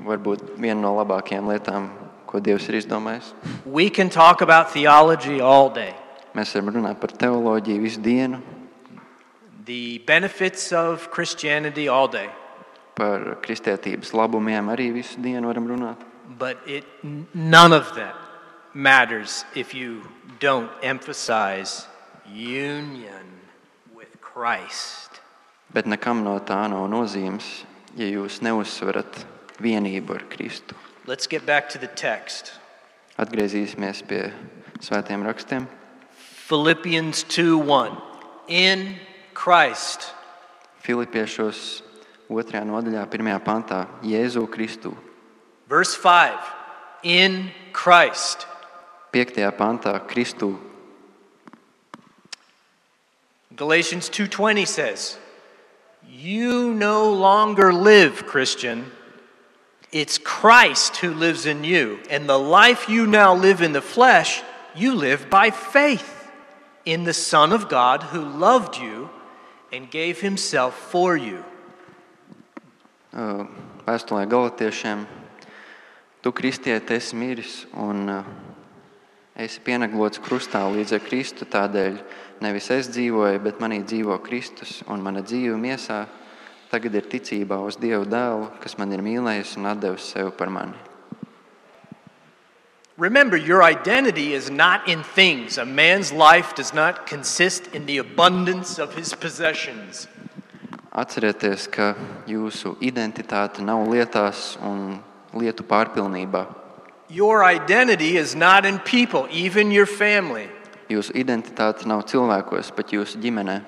var 0.04 0.18
būt 0.18 0.58
viena 0.60 0.80
no 0.80 0.92
labākajām 0.98 1.48
lietām, 1.48 1.88
ko 2.28 2.40
Dievs 2.40 2.68
ir 2.68 2.76
izdomājis. 2.82 3.32
We 3.64 3.88
can 3.88 4.10
talk 4.10 4.42
about 4.42 4.70
theology 4.70 5.40
all 5.40 5.70
day, 5.70 5.94
Mēs 6.36 6.52
varam 6.52 6.74
runāt 6.74 7.00
par 7.00 7.14
teoloģiju 7.16 7.80
visu 7.80 8.00
dienu, 8.04 8.42
the 9.66 9.98
benefits 10.06 10.72
of 10.72 11.10
Christianity 11.10 11.88
all 11.88 12.08
day, 12.08 12.30
par 12.94 13.36
kristietības 13.44 14.14
labumiem 14.16 14.70
arī 14.72 14.92
visu 14.94 15.20
dienu 15.20 15.50
varam 15.52 15.66
runāt. 15.68 15.96
but 16.38 16.58
it, 16.66 16.84
none 17.34 17.72
of 17.72 17.94
that 17.94 18.14
matters 18.74 19.44
if 19.54 19.74
you 19.74 20.02
don't 20.40 20.70
emphasize 20.82 21.86
union 22.34 23.26
with 23.94 24.20
Christ. 24.20 25.20
Bet 25.72 25.86
nekam 25.86 26.22
no 26.24 26.38
tā 26.40 26.58
nav 26.68 26.88
nozīmes, 26.90 27.64
ja 27.96 28.06
jūs 28.06 28.40
neuzsverat 28.42 29.24
vienību 29.62 30.14
ar 30.14 30.24
Kristu. 30.30 30.74
Let's 31.06 31.26
get 31.26 31.46
back 31.46 31.68
to 31.70 31.78
the 31.78 31.86
text. 31.86 32.52
Atgriezīsimies 33.18 34.02
pie 34.06 34.32
svētiem 34.82 35.22
rakstiem. 35.24 35.68
Philippians 36.48 37.22
2 37.24 37.56
1. 37.58 37.96
In 38.48 38.96
Christ, 39.36 40.14
Filipiešos 40.80 41.82
2. 42.32 42.64
nodaļā, 42.64 43.04
1. 43.04 43.36
pantā, 43.44 43.84
Jēzu 44.02 44.48
Kristu. 44.48 44.96
verse 45.68 45.94
5. 45.94 46.40
In 47.02 47.52
Christ. 47.72 48.46
5. 49.12 49.52
pantā, 49.52 50.00
Kristu. 50.08 50.56
Galatians 53.54 54.08
2:20 54.08 54.64
says, 54.64 55.18
"You 56.02 56.72
no 56.72 57.12
longer 57.12 57.72
live, 57.72 58.26
Christian. 58.26 58.90
It's 59.92 60.18
Christ 60.18 60.96
who 60.96 61.12
lives 61.12 61.46
in 61.46 61.62
you, 61.62 62.00
and 62.10 62.26
the 62.26 62.38
life 62.38 62.88
you 62.88 63.06
now 63.06 63.34
live 63.34 63.60
in 63.60 63.72
the 63.72 63.82
flesh, 63.82 64.42
you 64.74 64.94
live 64.94 65.28
by 65.30 65.50
faith 65.50 66.30
in 66.84 67.04
the 67.04 67.14
Son 67.14 67.52
of 67.52 67.68
God 67.68 68.02
who 68.12 68.20
loved 68.20 68.78
you 68.78 69.10
and 69.72 69.90
gave 69.90 70.20
himself 70.20 70.74
for 70.90 71.16
you." 71.16 71.42
Vēstulē 73.86 74.26
Galatiešiem, 74.28 75.06
tu 76.22 76.32
kristiet 76.32 76.90
esi 76.90 77.16
miris 77.16 77.66
un 77.72 78.10
esi 79.36 79.60
pienaglots 79.60 80.20
krustā 80.20 80.64
līdz 80.68 80.96
ar 80.96 81.00
Kristu. 81.04 81.44
Tādēļ 81.44 81.98
nevis 82.40 82.70
es 82.70 82.90
dzīvoju, 82.92 83.40
bet 83.44 83.60
manī 83.60 83.82
dzīvo 83.84 84.18
Kristus, 84.24 84.82
un 84.88 85.00
mana 85.04 85.22
dzīve 85.22 85.56
miesā 85.60 86.06
tagad 86.70 86.94
ir 86.94 87.08
ticībā 87.08 87.60
uz 87.64 87.78
Dievu 87.80 88.04
dēlu, 88.10 88.50
kas 88.60 88.76
man 88.78 88.92
ir 88.92 89.04
mīlējis 89.06 89.56
un 89.56 89.70
devis 89.80 90.12
sevi 90.12 90.32
par 90.36 90.50
mani. 90.50 90.95
Remember, 92.96 93.36
your 93.36 93.62
identity 93.62 94.32
is 94.32 94.50
not 94.50 94.88
in 94.88 95.02
things. 95.02 95.58
A 95.58 95.66
man's 95.66 96.12
life 96.12 96.54
does 96.54 96.72
not 96.72 97.06
consist 97.06 97.66
in 97.74 97.84
the 97.84 97.98
abundance 97.98 98.78
of 98.78 98.94
his 98.94 99.12
possessions. 99.12 100.08
Atcerieties, 100.92 101.66
ka 101.68 101.92
jūsu 102.24 102.78
identitāte 102.80 103.60
nav 103.60 103.84
lietās 103.92 104.56
un 104.64 105.02
lietu 105.36 105.60
pārpilnībā. 105.60 106.46
Your 107.10 107.44
identity 107.44 108.16
is 108.16 108.34
not 108.34 108.64
in 108.64 108.78
people, 108.78 109.28
even 109.30 109.70
your 109.70 109.84
family. 109.84 110.48
Jūsu 110.88 111.12
identitāte 111.12 111.84
nav 111.84 112.06
cilvēkos, 112.08 112.72
pat 112.74 112.96
jūsu 112.96 113.20
ģimenē. 113.20 113.60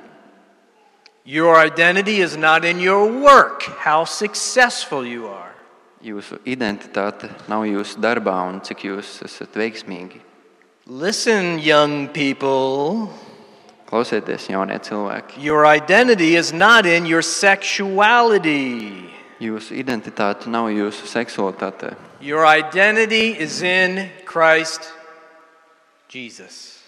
Your 1.28 1.56
identity 1.56 2.22
is 2.22 2.38
not 2.38 2.64
in 2.64 2.80
your 2.80 3.04
work, 3.04 3.62
how 3.84 4.04
successful 4.04 5.04
you 5.04 5.26
are. 5.26 5.52
Jūsu 5.98 6.38
identitāte 6.46 7.26
nav 7.50 7.64
jūsu 7.66 7.98
darbā 7.98 8.36
un 8.46 8.60
cik 8.62 8.84
jūs 8.86 9.16
esat 9.26 9.56
veiksmīgi. 9.58 10.20
Listen, 10.86 11.58
young 11.58 12.08
people. 12.08 13.10
Klausieties, 13.88 14.46
jaunie 14.48 14.78
cilvēki. 14.78 15.42
Your 15.42 15.66
identity 15.66 16.36
is 16.36 16.52
not 16.52 16.86
in 16.86 17.06
your 17.06 17.22
sexuality. 17.22 19.10
Jūsu 19.40 19.74
identitāte 19.74 20.46
nav 20.46 20.68
jūsu 20.70 21.08
seksualitāte. 21.10 21.96
Your 22.20 22.46
identity 22.46 23.32
is 23.38 23.62
in 23.62 24.10
Christ 24.24 24.92
Jesus. 26.08 26.78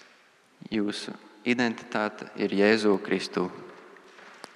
Jūsu 0.71 1.11
identitāte 1.45 2.29
ir 2.35 2.55
Jēzu 2.55 2.95
Kristu. 3.03 3.49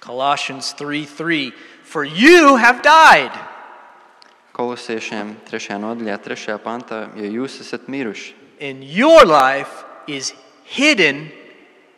Colossians 0.00 0.72
3 0.72 1.04
3. 1.04 1.52
For 1.84 2.04
you 2.04 2.56
have 2.56 2.82
died. 2.82 3.32
Kolosiešiem 4.56 5.34
3. 5.44 5.76
nodaļā, 5.82 6.16
3. 6.24 6.54
pantā, 6.64 7.02
jo 7.18 7.28
jūs 7.42 7.58
esat 7.60 7.90
miruši, 7.92 8.32
and 8.60 8.84
your 8.84 9.26
life 9.28 9.84
is 10.08 10.32
hidden 10.64 11.28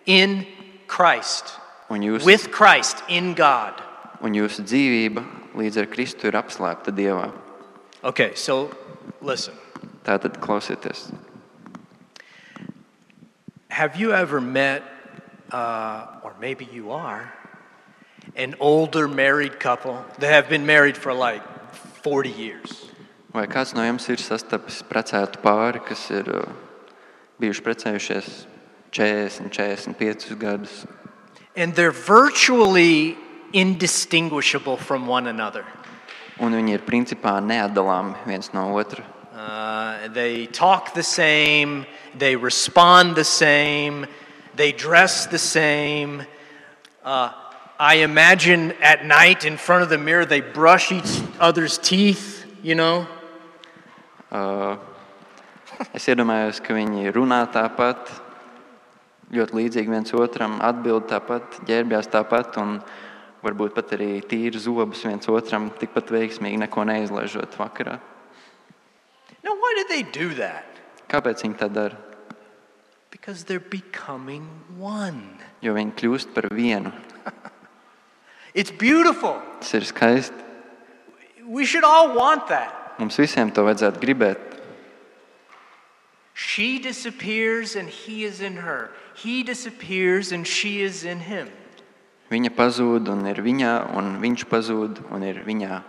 in 0.06 0.44
Christ, 0.88 1.54
un, 1.88 2.02
jūs, 2.02 2.24
with 2.26 2.50
Christ 2.50 3.04
in 3.08 3.34
God. 3.38 3.78
un 4.20 4.34
jūsu 4.34 4.64
dzīvība 4.66 5.22
līdz 5.54 5.78
ar 5.84 5.86
Kristu 5.92 6.26
ir 6.26 6.38
apslēpta 6.38 6.90
Dievā. 6.90 7.30
Okay, 8.02 8.34
so 8.34 8.70
listen. 9.22 9.54
Tātad 10.04 10.40
klausieties, 10.42 11.12
Have 13.70 13.94
you 13.94 14.12
ever 14.12 14.40
met, 14.40 14.82
uh, 15.52 16.06
or 16.24 16.34
maybe 16.40 16.66
you 16.72 16.90
are, 16.90 17.32
an 18.34 18.56
older 18.58 19.06
married 19.06 19.60
couple 19.60 20.04
that 20.18 20.32
have 20.32 20.48
been 20.48 20.66
married 20.66 20.96
for 20.96 21.14
like 21.14 21.42
40 22.02 22.30
years? 22.30 22.88
vai 23.32 23.46
kāds 23.46 23.74
no 23.76 23.84
jums 23.84 24.08
ir 24.08 24.20
sastapis 24.22 24.80
precētu 24.88 25.40
pāri, 25.44 25.82
kas 25.84 26.08
ir 26.10 26.28
uh, 26.32 26.46
bijuši 27.38 27.64
precējušies 27.66 28.30
40, 28.90 29.52
45 29.52 30.38
gadus, 30.40 30.86
And 31.56 31.74
they're 31.74 31.90
virtually 31.90 33.16
indistinguishable 33.52 34.76
from 34.76 35.08
one 35.08 35.26
another. 35.26 35.64
un 36.38 36.54
viņi 36.54 36.74
ir 36.76 36.84
principā 36.86 37.40
neatdalāmi 37.42 38.14
viens 38.26 38.52
no 38.54 38.70
otra. 38.78 39.02
Uh, 39.34 40.08
they 40.08 40.46
talk 40.46 40.94
the 40.94 41.02
same, 41.02 41.84
they 42.16 42.36
respond 42.36 43.16
the 43.16 43.24
same, 43.24 44.06
they 44.54 44.72
dress 44.72 45.26
the 45.26 45.38
same. 45.38 46.22
Uh, 47.04 47.30
I 47.80 48.02
imagine 48.02 48.72
at 48.82 49.04
night 49.04 49.44
in 49.44 49.56
front 49.56 49.84
of 49.84 49.88
the 49.88 49.98
mirror 49.98 50.24
they 50.24 50.40
brush 50.40 50.90
each 50.90 51.22
other's 51.38 51.78
teeth, 51.78 52.44
you 52.60 52.74
know? 52.74 53.06
Uh, 54.32 54.76
es 55.94 56.08
iedomājos, 56.10 56.58
ka 56.58 56.74
viņi 56.74 57.12
runā 57.14 57.38
tāpat, 57.54 58.10
ļoti 59.30 59.54
līdzīgi 59.60 59.94
viens 59.94 60.10
otram, 60.10 60.56
atbild 60.58 61.06
tāpat, 61.06 61.60
ģērbjās 61.68 62.10
tāpat, 62.10 62.58
un 62.58 62.80
varbūt 63.46 63.76
pat 63.76 63.94
arī 63.94 64.10
tīri 64.26 64.58
zobus 64.58 65.04
viens 65.06 65.30
otram, 65.30 65.70
tikpat 65.78 66.10
veiksmīgi 66.10 66.58
neko 66.64 66.82
neizlaižot 66.90 67.54
vakarā. 67.60 68.00
Now, 69.46 69.54
why 69.54 69.70
do 69.78 69.86
they 69.86 70.02
do 70.02 70.34
that? 70.34 70.66
Kāpēc 71.06 71.46
viņi 71.46 71.60
tā 71.62 71.70
dara? 71.70 71.94
Because 73.14 73.44
they're 73.44 73.62
becoming 73.62 74.50
one. 74.76 75.38
Jo 75.62 75.78
viņi 75.78 75.94
kļūst 75.94 76.34
par 76.34 76.50
vienu. 76.50 76.90
It's 78.58 78.72
beautiful. 78.72 79.38
Tas 79.60 79.74
ir 79.74 79.84
skaisti. 79.86 80.34
We 81.46 81.64
should 81.64 81.84
all 81.84 82.16
want 82.16 82.48
that. 82.48 82.98
Mums 82.98 83.14
visiem 83.14 83.52
to 83.54 83.62
vajadzētu 83.62 84.00
gribēt. 84.02 84.56
She 86.34 86.80
disappears 86.80 87.76
and 87.76 87.88
he 87.88 88.24
is 88.24 88.40
in 88.40 88.56
her. 88.56 88.90
He 89.14 89.44
disappears 89.44 90.32
and 90.32 90.42
she 90.44 90.82
is 90.82 91.04
in 91.04 91.20
him. 91.20 91.46
Viņa 92.34 92.50
pazūd 92.58 93.06
un 93.14 93.22
ir 93.30 93.38
viņā, 93.46 93.94
un 93.94 94.18
viņš 94.26 94.44
pazūd 94.50 95.04
un 95.14 95.22
ir 95.22 95.38
viņā. 95.46 95.80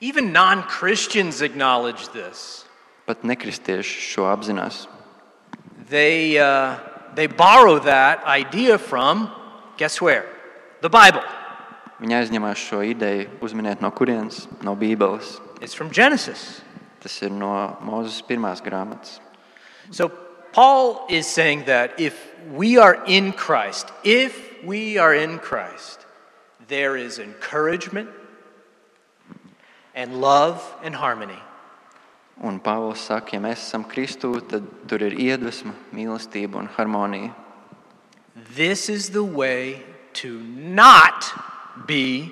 Even 0.00 0.32
non 0.32 0.62
Christians 0.62 1.42
acknowledge 1.42 2.14
this. 2.14 2.64
Pat 3.10 3.26
nekristieši 3.26 4.06
šo 4.14 4.30
apzinās. 4.30 4.86
They, 5.90 6.38
uh, 6.38 6.78
they 7.16 7.26
borrow 7.26 7.80
that 7.80 8.22
idea 8.22 8.78
from, 8.78 9.32
guess 9.76 10.00
where? 10.00 10.37
The 10.80 10.90
Bible. 10.90 11.24
Viņi 11.98 12.14
aizņemās 12.14 12.60
šo 12.62 12.84
ideju, 12.86 13.26
uzminiet 13.42 13.80
no 13.82 13.90
kurienes? 13.90 14.44
No 14.62 14.76
Bībeles. 14.78 15.40
It's 15.60 15.74
from 15.74 15.90
Genesis. 15.90 16.60
Tas 17.02 17.16
ir 17.22 17.32
no 17.34 17.50
Mozus 17.82 18.20
pirmās 18.22 18.62
grāmatas. 18.62 19.18
So 19.90 20.08
Paul 20.52 21.04
is 21.08 21.26
saying 21.26 21.64
that 21.64 21.98
if 21.98 22.14
we 22.52 22.78
are 22.78 23.02
in 23.06 23.32
Christ, 23.32 23.90
if 24.04 24.62
we 24.62 24.98
are 24.98 25.12
in 25.14 25.40
Christ, 25.40 26.06
there 26.68 26.96
is 26.96 27.18
encouragement 27.18 28.10
and 29.96 30.20
love 30.20 30.62
and 30.84 30.94
harmony. 30.94 31.42
Un 32.40 32.60
Pāvils 32.60 33.02
saka, 33.02 33.34
ja 33.34 33.42
mēs 33.42 33.66
esam 33.66 33.82
Kristū, 33.82 34.36
tad 34.46 34.62
tur 34.86 35.02
ir 35.02 35.18
iedvesma, 35.18 35.74
mīlestība 35.90 36.62
un 36.62 36.68
harmonija. 36.78 37.34
This 38.54 38.88
is 38.88 39.10
the 39.10 39.24
way 39.24 39.82
to 40.22 40.40
not 40.40 41.24
be 41.86 42.30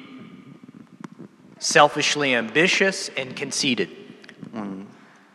selfishly 1.58 2.34
ambitious 2.34 3.10
and 3.16 3.36
conceited. 3.36 3.88
Un 4.54 4.86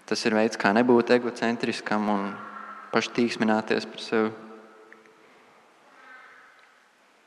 tas 0.06 0.26
ir 0.26 0.36
veids, 0.36 0.60
kā 0.60 0.74
nebūt 0.76 1.14
egocentriskam 1.16 2.10
un 2.12 2.26
paštīksmināties 2.92 3.88
par 3.88 4.04
sevi. 4.04 4.32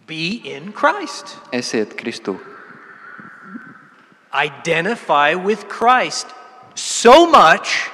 Be 0.06 0.42
in 0.44 0.72
Christ. 0.72 1.38
Esiet 1.52 1.96
Kristū. 1.96 2.36
Identify 4.34 5.34
with 5.34 5.68
Christ 5.68 6.26
so 6.74 7.24
much 7.24 7.88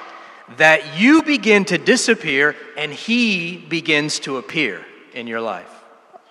that 0.57 0.99
you 0.99 1.23
begin 1.23 1.63
to 1.65 1.77
disappear 1.77 2.57
and 2.75 2.91
he 2.91 3.55
begins 3.69 4.19
to 4.19 4.35
appear 4.35 4.83
in 5.13 5.27
your 5.27 5.39
life. 5.39 5.70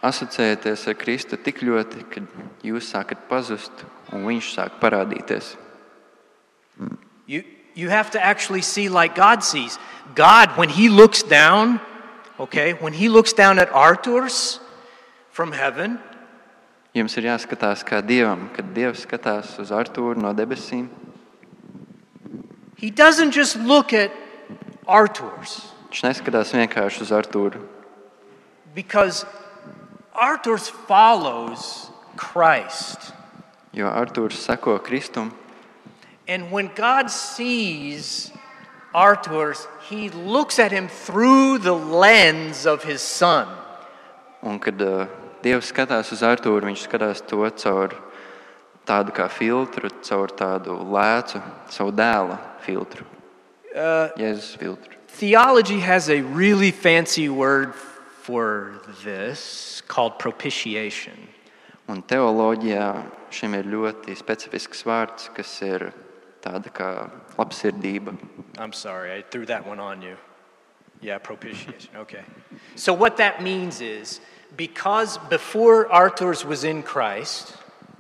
Asociējieties 0.01 0.87
ar 0.89 0.97
Kristu 0.97 1.37
tik 1.37 1.61
ļoti, 1.61 2.05
ka 2.09 2.23
jūs 2.65 2.89
sākat 2.95 3.27
pazust 3.29 3.85
un 4.15 4.25
viņš 4.25 4.53
sāk 4.55 4.79
parādīties. 4.81 5.57
You, 7.27 7.45
you 7.75 7.91
have 7.91 8.11
to 8.13 8.21
actually 8.21 8.63
see 8.63 8.89
like 8.89 9.15
God 9.15 9.45
sees. 9.45 9.79
God, 10.15 10.57
when 10.57 10.71
he 10.71 10.89
looks 10.89 11.23
down, 11.23 11.81
okay, 12.39 12.73
when 12.73 12.95
he 12.95 13.09
looks 13.09 13.35
down 13.35 13.59
at 13.59 13.71
Arturs 13.73 14.61
from 15.31 15.53
heaven, 15.53 15.99
Jums 16.91 17.15
ir 17.21 17.29
jāskatās 17.29 17.85
kā 17.87 18.01
Dievam, 18.03 18.49
kad 18.51 18.73
Dievs 18.75 19.05
skatās 19.05 19.53
uz 19.63 19.71
Artūru 19.71 20.19
no 20.19 20.33
debesīm. 20.35 20.89
he 22.81 22.91
doesn't 22.91 23.31
just 23.31 23.57
look 23.57 23.93
at 23.93 24.11
Arturs 24.89 25.61
Viņš 25.91 26.03
neskatās 26.07 26.53
vienkārši 26.55 27.01
uz 27.03 27.11
Artūru, 27.11 27.61
because 28.75 29.27
Arturs 30.15 30.69
follows 30.69 31.91
Christ. 32.17 33.13
jo 33.73 33.87
Artūrs 33.87 34.33
seko 34.35 34.79
Kristum. 34.81 35.31
And 36.29 36.51
when 36.51 36.71
God 36.75 37.11
sees 37.11 38.31
Arturs, 38.95 39.67
he 39.89 40.11
looks 40.11 40.59
at 40.59 40.73
him 40.73 40.89
through 40.89 41.59
the 41.59 41.73
lens 41.75 42.67
of 42.67 42.83
his 42.85 43.01
son. 43.03 43.47
Un 44.43 44.59
kad 44.59 44.81
uh, 44.83 45.07
Dievs 45.43 45.71
skatās 45.73 46.11
uz 46.13 46.23
Artūru, 46.23 46.67
viņš 46.67 46.87
skatās 46.89 47.23
to 47.27 47.47
caur 47.51 47.95
tādu 48.87 49.13
kā 49.15 49.29
filtru, 49.31 49.91
caur 50.03 50.29
tādu 50.29 50.75
lēcu, 50.91 51.41
savu 51.71 51.93
dēla 51.93 52.39
filtru, 52.61 53.05
Uh, 53.71 54.11
Jēzus 54.19 54.57
filtru. 54.59 54.97
theology 55.07 55.79
has 55.79 56.09
a 56.11 56.23
really 56.23 56.73
fancy 56.73 57.29
word 57.29 57.73
for 58.31 58.81
this 59.03 59.83
called 59.89 60.17
propitiation. 60.23 61.19
Un 61.91 61.99
teoloģijā 62.07 62.85
šim 63.35 63.57
ir 63.59 63.67
ļoti 63.67 64.15
specifisks 64.15 64.85
vārds, 64.87 65.27
kas 65.35 65.51
ir 65.67 65.89
tāda 66.45 66.71
kā 66.71 66.91
labsirdība. 67.35 68.15
I'm 68.57 68.73
sorry, 68.73 69.11
I 69.19 69.23
threw 69.23 69.47
that 69.47 69.67
one 69.67 69.81
on 69.81 70.01
you. 70.01 70.15
Yeah, 71.03 71.19
propitiation. 71.19 71.91
Okay. 71.97 72.23
So, 72.77 72.95
what 72.95 73.17
that 73.17 73.43
means 73.43 73.81
is 73.81 74.21
because 74.57 75.19
before 75.29 75.91
Arturs 75.91 76.45
was 76.45 76.63
in 76.63 76.85
Christ, 76.85 77.57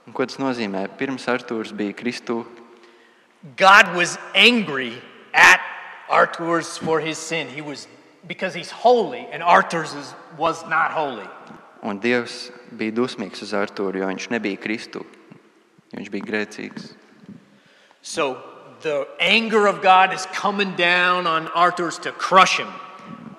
Un 0.06 0.14
ko 0.14 0.24
tas 0.26 0.38
nozīmē? 0.38 0.86
Pirms 0.98 1.26
Artūrs 1.26 1.74
bija 1.74 1.94
Kristū, 1.94 2.44
God 3.56 3.96
was 3.96 4.18
angry 4.34 4.94
at 5.34 5.60
Arturs 6.08 6.78
for 6.78 7.00
his 7.00 7.18
sin. 7.18 7.48
He 7.48 7.62
was 7.62 7.88
because 8.26 8.54
he's 8.54 8.70
holy 8.70 9.26
and 9.32 9.42
Arturs 9.42 9.94
is, 9.94 10.14
was 10.36 10.66
not 10.68 10.92
holy. 10.92 11.28
un 11.82 11.98
Dievs 12.00 12.50
bija 12.76 12.92
dusmīgs 12.92 13.40
uz 13.42 13.54
Artūru, 13.56 14.02
jo 14.02 14.08
viņš 14.10 14.28
nebija 14.34 14.60
Kristū. 14.60 15.00
Viņš 15.96 16.10
bija 16.12 16.26
grēcīgs. 16.26 16.92
So 18.02 18.36
the 18.82 19.08
anger 19.18 19.66
of 19.66 19.80
God 19.82 20.12
is 20.12 20.26
coming 20.26 20.76
down 20.76 21.26
on 21.26 21.48
Arturs 21.48 21.98
to 22.00 22.12
crush 22.12 22.58
him. 22.58 22.68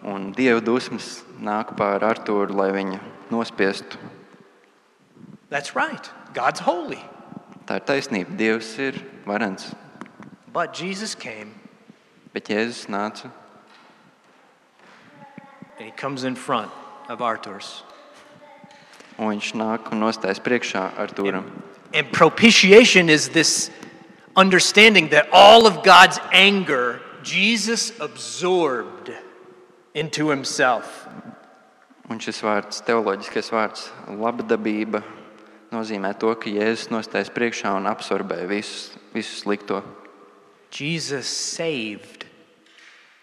Un 0.03 0.33
Dieva 0.33 0.61
dusmas 0.61 1.21
nāk 1.39 1.75
pār 1.77 2.01
Artūru, 2.01 2.55
lai 2.57 2.71
viņu 2.73 2.99
nospiestu. 3.29 3.97
That's 5.49 5.75
right. 5.75 6.09
God's 6.33 6.61
holy. 6.61 6.99
Tā 7.67 7.77
ir 7.77 7.85
taisnība. 7.85 8.35
Dievs 8.37 8.73
ir 8.79 8.97
varens. 9.27 9.75
But 10.51 10.73
Jesus 10.73 11.13
came 11.15 11.61
Bet 12.31 12.47
Jēzus 12.47 12.85
nāca 12.87 13.27
and 15.81 15.89
he 15.89 15.97
comes 15.97 16.23
in 16.23 16.35
front 16.35 16.71
of 17.09 17.21
Arturs. 17.21 17.81
un 19.17 19.33
viņš 19.33 19.53
nāk 19.57 19.91
un 19.91 20.01
nostājas 20.01 20.39
priekšā 20.41 20.93
Artūram. 20.97 21.45
And 21.93 22.11
propitiation 22.11 23.09
is 23.09 23.29
this 23.29 23.71
understanding 24.35 25.09
that 25.09 25.27
all 25.33 25.65
of 25.65 25.81
God's 25.83 26.19
anger 26.31 27.01
Jesus 27.23 27.99
absorbed 27.99 29.11
into 29.93 30.29
himself. 30.29 31.07
Un 32.09 32.19
šis 32.19 32.41
vārds, 32.45 32.81
teoloģiskais 32.85 33.49
vārds, 33.49 33.89
labdabība, 34.07 35.01
nozīmē 35.73 36.13
to, 36.19 36.33
ka 36.35 36.49
Jēzus 36.49 36.91
nostājas 36.93 37.33
priekšā 37.33 37.73
un 37.77 37.89
absorbē 37.89 38.43
visus, 38.49 38.91
visu 39.13 39.41
slikto. 39.41 39.81
Jesus 40.69 41.25
saved 41.25 42.27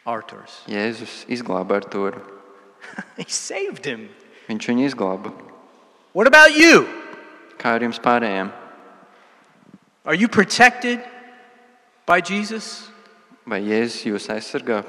Arturs. 0.06 0.64
Jēzus 0.66 1.22
izglāba 1.30 1.78
Artūru. 1.78 2.37
he 3.16 3.24
saved 3.28 3.84
him. 3.84 4.08
Viņš 4.48 4.70
viņu 4.70 4.86
izglāba. 4.88 5.32
What 6.12 6.26
about 6.26 6.56
you? 6.56 6.86
Kā 7.58 7.76
ar 7.76 7.84
jums 7.84 8.00
pārējiem? 8.00 8.52
Are 10.04 10.14
you 10.14 10.28
protected 10.28 11.02
by 12.06 12.20
Jesus? 12.20 12.88
Vai 13.44 13.60
Jēzus 13.60 14.06
jūs 14.08 14.28
aizsargā? 14.32 14.82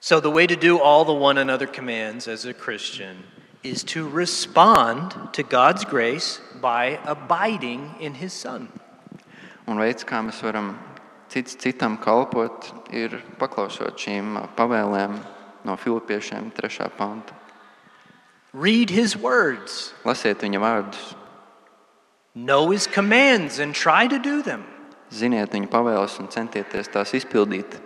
So, 0.00 0.18
the 0.18 0.30
way 0.30 0.46
to 0.46 0.56
do 0.56 0.80
all 0.80 1.04
the 1.04 1.14
one 1.14 1.38
another 1.38 1.66
commands 1.66 2.26
as 2.26 2.44
a 2.44 2.52
Christian 2.52 3.22
is 3.62 3.84
to 3.84 4.08
respond 4.08 5.14
to 5.32 5.44
God's 5.44 5.84
grace 5.84 6.40
by 6.60 6.98
abiding 7.04 7.94
in 8.00 8.14
His 8.14 8.32
Son. 8.32 8.68
Un 9.68 9.78
veids, 9.78 10.02
kā 10.02 10.18
mēs 10.26 10.40
varam 10.42 10.72
cits 11.32 11.56
citam 11.56 11.96
kalpot, 11.96 12.68
ir 12.92 13.22
paklausot 13.40 13.96
šīm 13.96 14.36
pavēlēm 14.56 15.16
no 15.64 15.76
Filipiešiem 15.80 16.50
3. 16.52 16.90
panta. 16.98 17.32
Read 18.52 18.90
His 18.92 19.16
words, 19.16 19.94
Lasiet 20.04 20.44
viņa 20.44 20.60
vārdus, 20.60 21.14
know 22.34 22.68
His 22.68 22.86
commands, 22.86 23.58
and 23.58 23.72
try 23.74 24.06
to 24.06 24.18
do 24.18 24.42
them. 24.42 24.64
ziniet 25.12 25.52
viņa 25.52 25.68
pavēles 25.72 26.18
un 26.20 26.28
centieties 26.28 26.88
tās 26.92 27.14
izpildīt. 27.16 27.80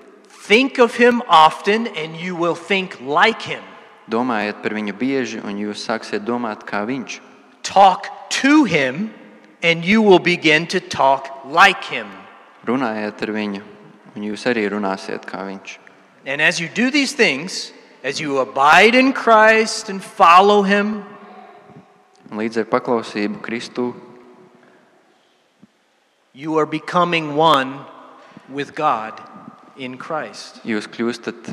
Think 0.46 0.78
of 0.78 0.96
Him 0.98 1.22
often, 1.28 1.86
and 1.86 2.16
you 2.16 2.34
will 2.34 2.54
think 2.54 2.98
like 3.00 3.42
Him. 3.42 3.62
Domājiet 4.10 4.62
par 4.62 4.74
viņu 4.74 4.94
bieži, 4.98 5.40
un 5.42 5.58
jūs 5.58 5.86
sāksiet 5.86 6.26
domāt 6.26 6.66
kā 6.66 6.82
viņš. 6.86 7.20
Talk 7.62 8.10
to 8.42 8.64
Him, 8.64 9.10
and 9.62 9.84
you 9.84 10.02
will 10.02 10.18
begin 10.22 10.66
to 10.66 10.80
talk 10.80 11.30
like 11.44 11.84
Him. 11.84 12.06
Runājiet 12.66 13.22
ar 13.22 13.30
viņu, 13.36 13.62
un 14.16 14.24
jūs 14.26 14.46
arī 14.50 14.64
runāsiet 14.72 15.26
kā 15.28 15.44
viņš. 15.46 15.76
And 16.26 16.42
as 16.42 16.58
you 16.58 16.68
do 16.68 16.90
these 16.90 17.12
things, 17.14 17.72
as 18.02 18.18
you 18.20 18.38
abide 18.40 18.96
in 18.98 19.12
Christ 19.12 19.88
and 19.88 20.02
follow 20.02 20.62
Him, 20.62 21.04
Un 22.26 22.40
līdz 22.42 22.58
ar 22.58 22.64
paklausību 22.66 23.38
Kristu 23.38 23.92
you 26.34 26.58
are 26.58 26.66
becoming 26.66 27.36
one 27.36 27.84
with 28.48 28.74
God 28.74 29.14
in 29.76 29.96
Christ. 29.96 30.58
jūs 30.64 30.88
kļūstat 30.90 31.52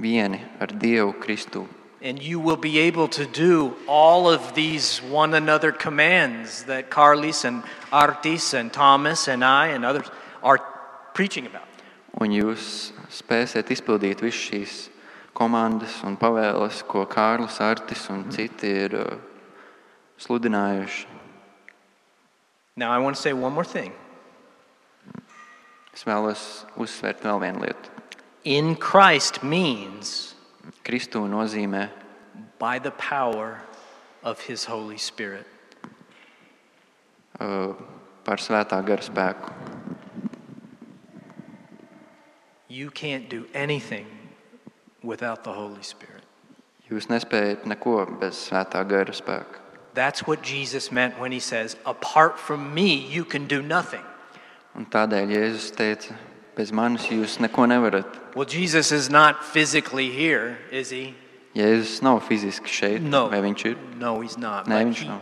vieni 0.00 0.40
ar 0.58 0.72
Dievu 0.72 1.12
Kristu. 1.20 1.66
And 2.02 2.20
you 2.20 2.40
will 2.40 2.56
be 2.56 2.80
able 2.80 3.06
to 3.08 3.24
do 3.24 3.76
all 3.86 4.28
of 4.28 4.54
these 4.54 4.98
one 4.98 5.34
another 5.34 5.70
commands 5.70 6.64
that 6.64 6.90
Karlis 6.90 7.44
and 7.44 7.62
Artis 7.92 8.54
and 8.54 8.72
Thomas 8.72 9.28
and 9.28 9.44
I 9.44 9.68
and 9.68 9.84
others 9.84 10.10
are 10.42 10.58
preaching 11.14 11.46
about. 11.46 11.68
Un 12.20 12.34
jūs 12.34 12.90
spēsiet 13.08 13.70
izpildīt 13.72 14.20
visas 14.20 14.40
šīs 14.50 14.74
komandas 15.32 16.02
un 16.04 16.18
pavēles, 16.20 16.82
ko 16.84 17.06
Kārlis, 17.06 17.60
Artis 17.62 18.08
un 18.12 18.26
citi 18.34 18.68
ir 18.84 18.98
uh, 18.98 19.16
sludinājuši. 20.20 21.06
Now, 22.76 22.90
I 22.90 22.98
want 22.98 23.16
to 23.16 23.22
say 23.22 23.32
one 23.32 23.52
more 23.52 23.64
thing. 23.64 23.92
Es 25.92 26.04
vēlos 26.08 26.64
uzsvērt 26.80 27.20
vēl 27.24 27.40
vienu 27.42 27.66
lietu. 27.66 27.90
In 28.44 28.74
Christ 28.76 29.42
means 29.42 30.31
Kristū 30.84 31.24
nozīmē 31.28 31.88
by 32.58 32.78
the 32.78 32.92
power 32.92 33.62
of 34.22 34.40
his 34.40 34.64
Holy 34.64 34.98
Spirit. 34.98 35.46
uh, 37.40 37.74
par 38.24 38.38
svētā 38.38 38.78
gara 38.86 39.02
spēku. 39.02 39.52
You 42.68 42.90
can't 42.90 43.28
do 43.28 43.46
anything 43.54 44.06
without 45.02 45.44
the 45.44 45.52
Holy 45.52 45.82
Spirit. 45.82 46.22
Jūs 46.88 47.08
nespējat 47.08 47.66
neko 47.68 48.06
bez 48.20 48.48
svētā 48.48 48.82
gara 48.88 49.12
spēka. 49.12 49.60
That's 49.94 50.26
what 50.26 50.42
Jesus 50.42 50.90
meant 50.90 51.18
when 51.20 51.32
he 51.32 51.40
says, 51.40 51.76
Apart 51.84 52.38
from 52.38 52.72
me, 52.72 52.96
you 52.96 53.24
can 53.24 53.46
do 53.46 53.60
nothing. 53.60 54.04
Un 54.74 54.86
tādēļ 54.88 55.34
Jēzus 55.34 55.72
teica, 55.76 56.16
bez 56.56 56.72
manis 56.72 57.06
jūs 57.08 57.38
neko 57.40 57.66
nevarat. 57.66 58.06
Well, 58.36 58.44
Jesus 58.46 58.92
is 58.92 59.08
not 59.10 59.44
physically 59.44 60.10
here, 60.10 60.58
is 60.70 60.90
he? 60.90 61.14
Jēzus 61.54 62.00
nav 62.02 62.20
fiziski 62.28 62.66
šeit, 62.68 63.02
No. 63.02 63.28
vai 63.28 63.40
viņš 63.42 63.64
ir? 63.66 63.76
No, 63.98 64.20
he's 64.20 64.38
not. 64.38 64.66
Nē, 64.66 64.78
But 64.84 64.86
viņš 64.86 64.96
he, 65.02 65.08
nav. 65.08 65.20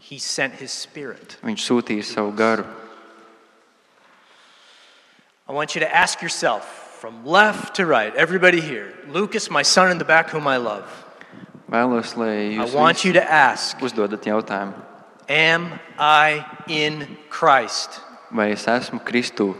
he 0.00 0.18
sent 0.18 0.54
his 0.54 0.70
spirit. 0.72 1.36
Viņš 1.44 1.60
sūtīja 1.68 2.04
savu 2.04 2.32
garu. 2.32 2.64
I 5.48 5.52
want 5.52 5.74
you 5.74 5.80
to 5.80 5.94
ask 5.94 6.20
yourself 6.22 6.64
from 7.00 7.24
left 7.24 7.76
to 7.76 7.86
right, 7.86 8.14
everybody 8.16 8.60
here, 8.60 8.92
Lucas, 9.08 9.50
my 9.50 9.62
son 9.62 9.90
in 9.90 9.98
the 9.98 10.04
back, 10.04 10.30
whom 10.30 10.46
I 10.46 10.56
love, 10.56 10.84
Vēlos, 11.70 12.16
lai 12.16 12.56
I 12.56 12.64
jūs 12.64 12.72
want 12.74 13.04
you 13.04 13.12
visi 13.12 13.20
to 13.20 13.30
ask, 13.32 13.76
uzdodat 13.78 14.24
jautājumu, 14.24 14.74
Am 15.28 15.78
I 15.98 16.44
in 16.66 17.16
Christ? 17.30 18.00
vai 18.30 18.50
es 18.52 18.64
esmu 18.66 19.00
Kristū, 19.04 19.54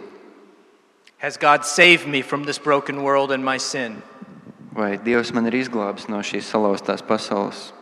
Has 1.19 1.37
God 1.37 1.65
saved 1.65 2.07
me 2.07 2.23
from 2.23 2.45
this 2.45 2.59
broken 2.59 3.03
world 3.03 3.33
and 3.33 3.45
my 3.45 3.59
sin? 3.59 4.03
vai 4.79 4.97
Dievs 4.97 5.33
man 5.35 5.47
ir 5.51 5.57
izglābis 5.59 6.07
no 6.09 6.21
šīs 6.23 6.47
salauztās 6.47 7.03
pasaules, 7.03 7.73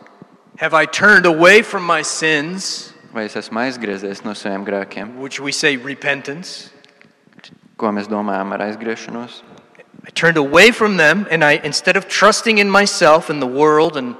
Have 0.57 0.73
I 0.73 0.85
turned 0.85 1.27
away 1.27 1.61
from 1.61 1.85
my 1.85 2.01
sins, 2.01 2.93
vai 3.13 3.25
es 3.25 3.35
esmu 3.37 3.61
aizgriezies 3.61 4.23
no 4.25 4.33
saviem 4.33 4.65
grēkiem, 4.65 5.15
which 5.21 5.39
we 5.39 5.51
say 5.51 5.77
repentance? 5.77 6.71
ko 7.77 7.91
mēs 7.93 8.09
domājam 8.09 8.53
ar 8.55 8.63
aizgriešanos. 8.65 9.43
I 10.07 10.09
turned 10.09 10.37
away 10.37 10.71
from 10.71 10.97
them, 10.97 11.27
and 11.29 11.43
I, 11.43 11.61
instead 11.63 11.95
of 11.95 12.07
trusting 12.07 12.57
in 12.57 12.71
myself 12.71 13.29
and 13.29 13.39
the 13.39 13.45
world 13.47 13.97
and 13.97 14.15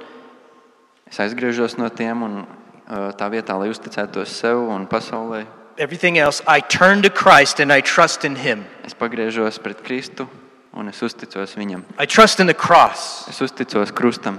Es 1.10 1.18
aizgriežos 1.18 1.78
no 1.78 1.88
tiem 1.88 2.22
un 2.22 2.34
uh, 2.44 3.10
tā 3.16 3.26
vietā, 3.32 3.56
lai 3.58 3.70
uzticētos 3.72 4.28
sev 4.28 4.68
un 4.68 4.86
pasaulē, 4.86 5.46
everything 5.78 6.18
else, 6.18 6.42
I 6.46 6.60
turn 6.60 7.02
to 7.02 7.10
Christ 7.10 7.60
and 7.60 7.72
I 7.72 7.80
trust 7.80 8.24
in 8.24 8.36
Him. 8.36 8.66
es 8.84 8.94
pagriežos 8.94 9.62
pret 9.62 9.82
Kristu 9.84 10.28
un 10.72 10.88
es 10.88 11.00
uzticos 11.00 11.54
Viņam. 11.54 11.84
I 11.98 12.06
trust 12.06 12.40
in 12.40 12.46
the 12.46 12.54
cross. 12.54 13.28
Es 13.28 13.40
uzticos 13.40 13.90
krustam. 13.92 14.38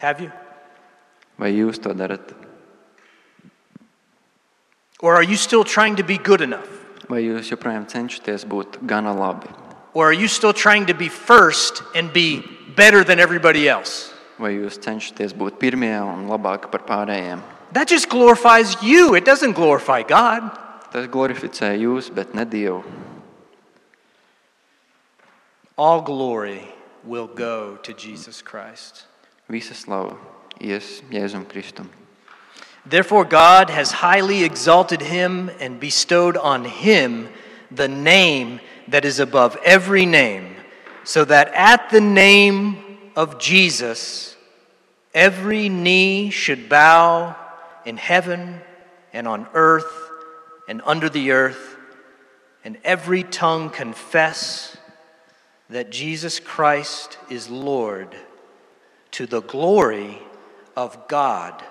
Have 0.00 0.20
you? 0.20 0.30
Vai 1.38 1.52
jūs 1.52 1.80
to 1.82 1.94
darat? 1.94 2.34
Or 5.00 5.14
are 5.14 5.22
you 5.22 5.36
still 5.36 5.64
trying 5.64 5.96
to 5.96 6.02
be 6.02 6.18
good 6.18 6.40
enough? 6.40 6.68
Vai 7.08 7.22
jūs 7.22 7.50
joprojām 7.50 7.86
cenšaties 7.88 8.44
būt 8.44 8.84
gana 8.86 9.14
labi? 9.14 9.48
Or 9.94 10.06
are 10.06 10.12
you 10.12 10.28
still 10.28 10.52
trying 10.52 10.86
to 10.86 10.94
be 10.94 11.08
first 11.08 11.82
and 11.94 12.12
be 12.12 12.42
better 12.76 13.02
than 13.02 13.18
everybody 13.18 13.68
else? 13.68 14.12
Vai 14.38 14.52
jūs 14.54 14.78
cenšaties 14.78 15.32
būt 15.34 15.58
pirmie 15.58 15.96
un 16.02 16.28
labāki 16.28 16.70
par 16.70 16.84
pārējiem? 16.86 17.40
That 17.72 17.88
just 17.88 18.08
glorifies 18.08 18.82
you. 18.82 19.14
It 19.14 19.24
doesn't 19.24 19.52
glorify 19.52 20.02
God. 20.02 20.50
Tas 20.92 21.06
glorificē 21.06 21.74
jūs, 21.76 22.08
bet 22.14 22.34
ne 22.34 22.44
Dievu. 22.44 22.82
All 25.76 26.00
glory 26.00 26.74
will 27.04 27.26
go 27.26 27.76
to 27.82 27.92
Jesus 27.92 28.40
Christ. 28.42 29.04
Visa 29.48 29.74
slava 29.74 30.16
ies 30.60 31.02
Jēzum 31.10 31.44
Kristum. 31.44 31.88
Therefore, 32.86 33.24
God 33.24 33.68
has 33.68 33.92
highly 33.92 34.44
exalted 34.44 35.02
him 35.02 35.50
and 35.60 35.78
bestowed 35.78 36.36
on 36.38 36.64
him 36.64 37.28
the 37.70 37.88
name 37.88 38.60
that 38.88 39.04
is 39.04 39.20
above 39.20 39.58
every 39.62 40.06
name, 40.06 40.56
so 41.04 41.24
that 41.26 41.52
at 41.52 41.90
the 41.90 42.00
name 42.00 42.98
of 43.14 43.38
Jesus, 43.38 44.36
every 45.12 45.68
knee 45.68 46.30
should 46.30 46.70
bow 46.70 47.36
in 47.88 47.96
heaven 47.96 48.60
and 49.14 49.26
on 49.26 49.48
earth 49.54 50.10
and 50.68 50.82
under 50.84 51.08
the 51.08 51.32
earth, 51.32 51.76
and 52.62 52.76
every 52.84 53.22
tongue 53.22 53.70
confess 53.70 54.76
that 55.70 55.90
Jesus 55.90 56.38
Christ 56.38 57.16
is 57.30 57.48
Lord 57.48 58.14
to 59.12 59.24
the 59.26 59.40
glory 59.40 60.18
of 60.76 61.08
God 61.08 61.64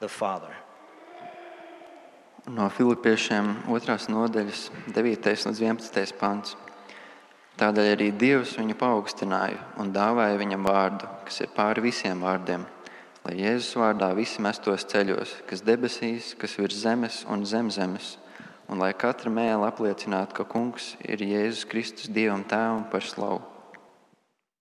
the 0.00 0.08
Father. 0.08 0.56
No 2.48 2.70
Filipiešiem 2.72 3.68
2. 3.68 4.08
nodaļas 4.08 4.70
9. 4.88 5.46
līdz 5.46 5.60
11. 5.60 6.16
pants. 6.18 6.56
Tādēļ 7.60 7.92
arī 7.92 8.08
Dievs 8.16 8.56
viņu 8.56 8.74
paaugstināja 8.80 9.60
un 9.78 9.92
dāvāja 9.92 10.40
viņam 10.40 10.64
vārdu, 10.64 11.06
kas 11.28 11.44
ir 11.44 11.52
pāri 11.52 11.84
visiem 11.84 12.24
vārdiem, 12.24 12.64
lai 13.26 13.36
Jēzus 13.38 13.76
vārdā 13.78 14.10
visi 14.18 14.42
mestos 14.42 14.86
ceļos, 14.90 15.36
kas 15.46 15.62
debesīs, 15.66 16.32
kas 16.38 16.56
virs 16.58 16.80
zemes 16.82 17.22
un 17.30 17.46
zem 17.46 17.70
zemes, 17.70 18.16
un 18.66 18.82
lai 18.82 18.90
katra 18.98 19.30
mēlē 19.30 19.68
apliecinātu, 19.68 20.40
ka 20.40 20.48
Kungs 20.48 20.94
ir 21.06 21.22
Jēzus 21.22 21.68
Kristus 21.70 22.10
Dievam 22.10 22.42
Tēvam 22.48 22.88
par 22.90 23.06
slavu. 23.06 23.51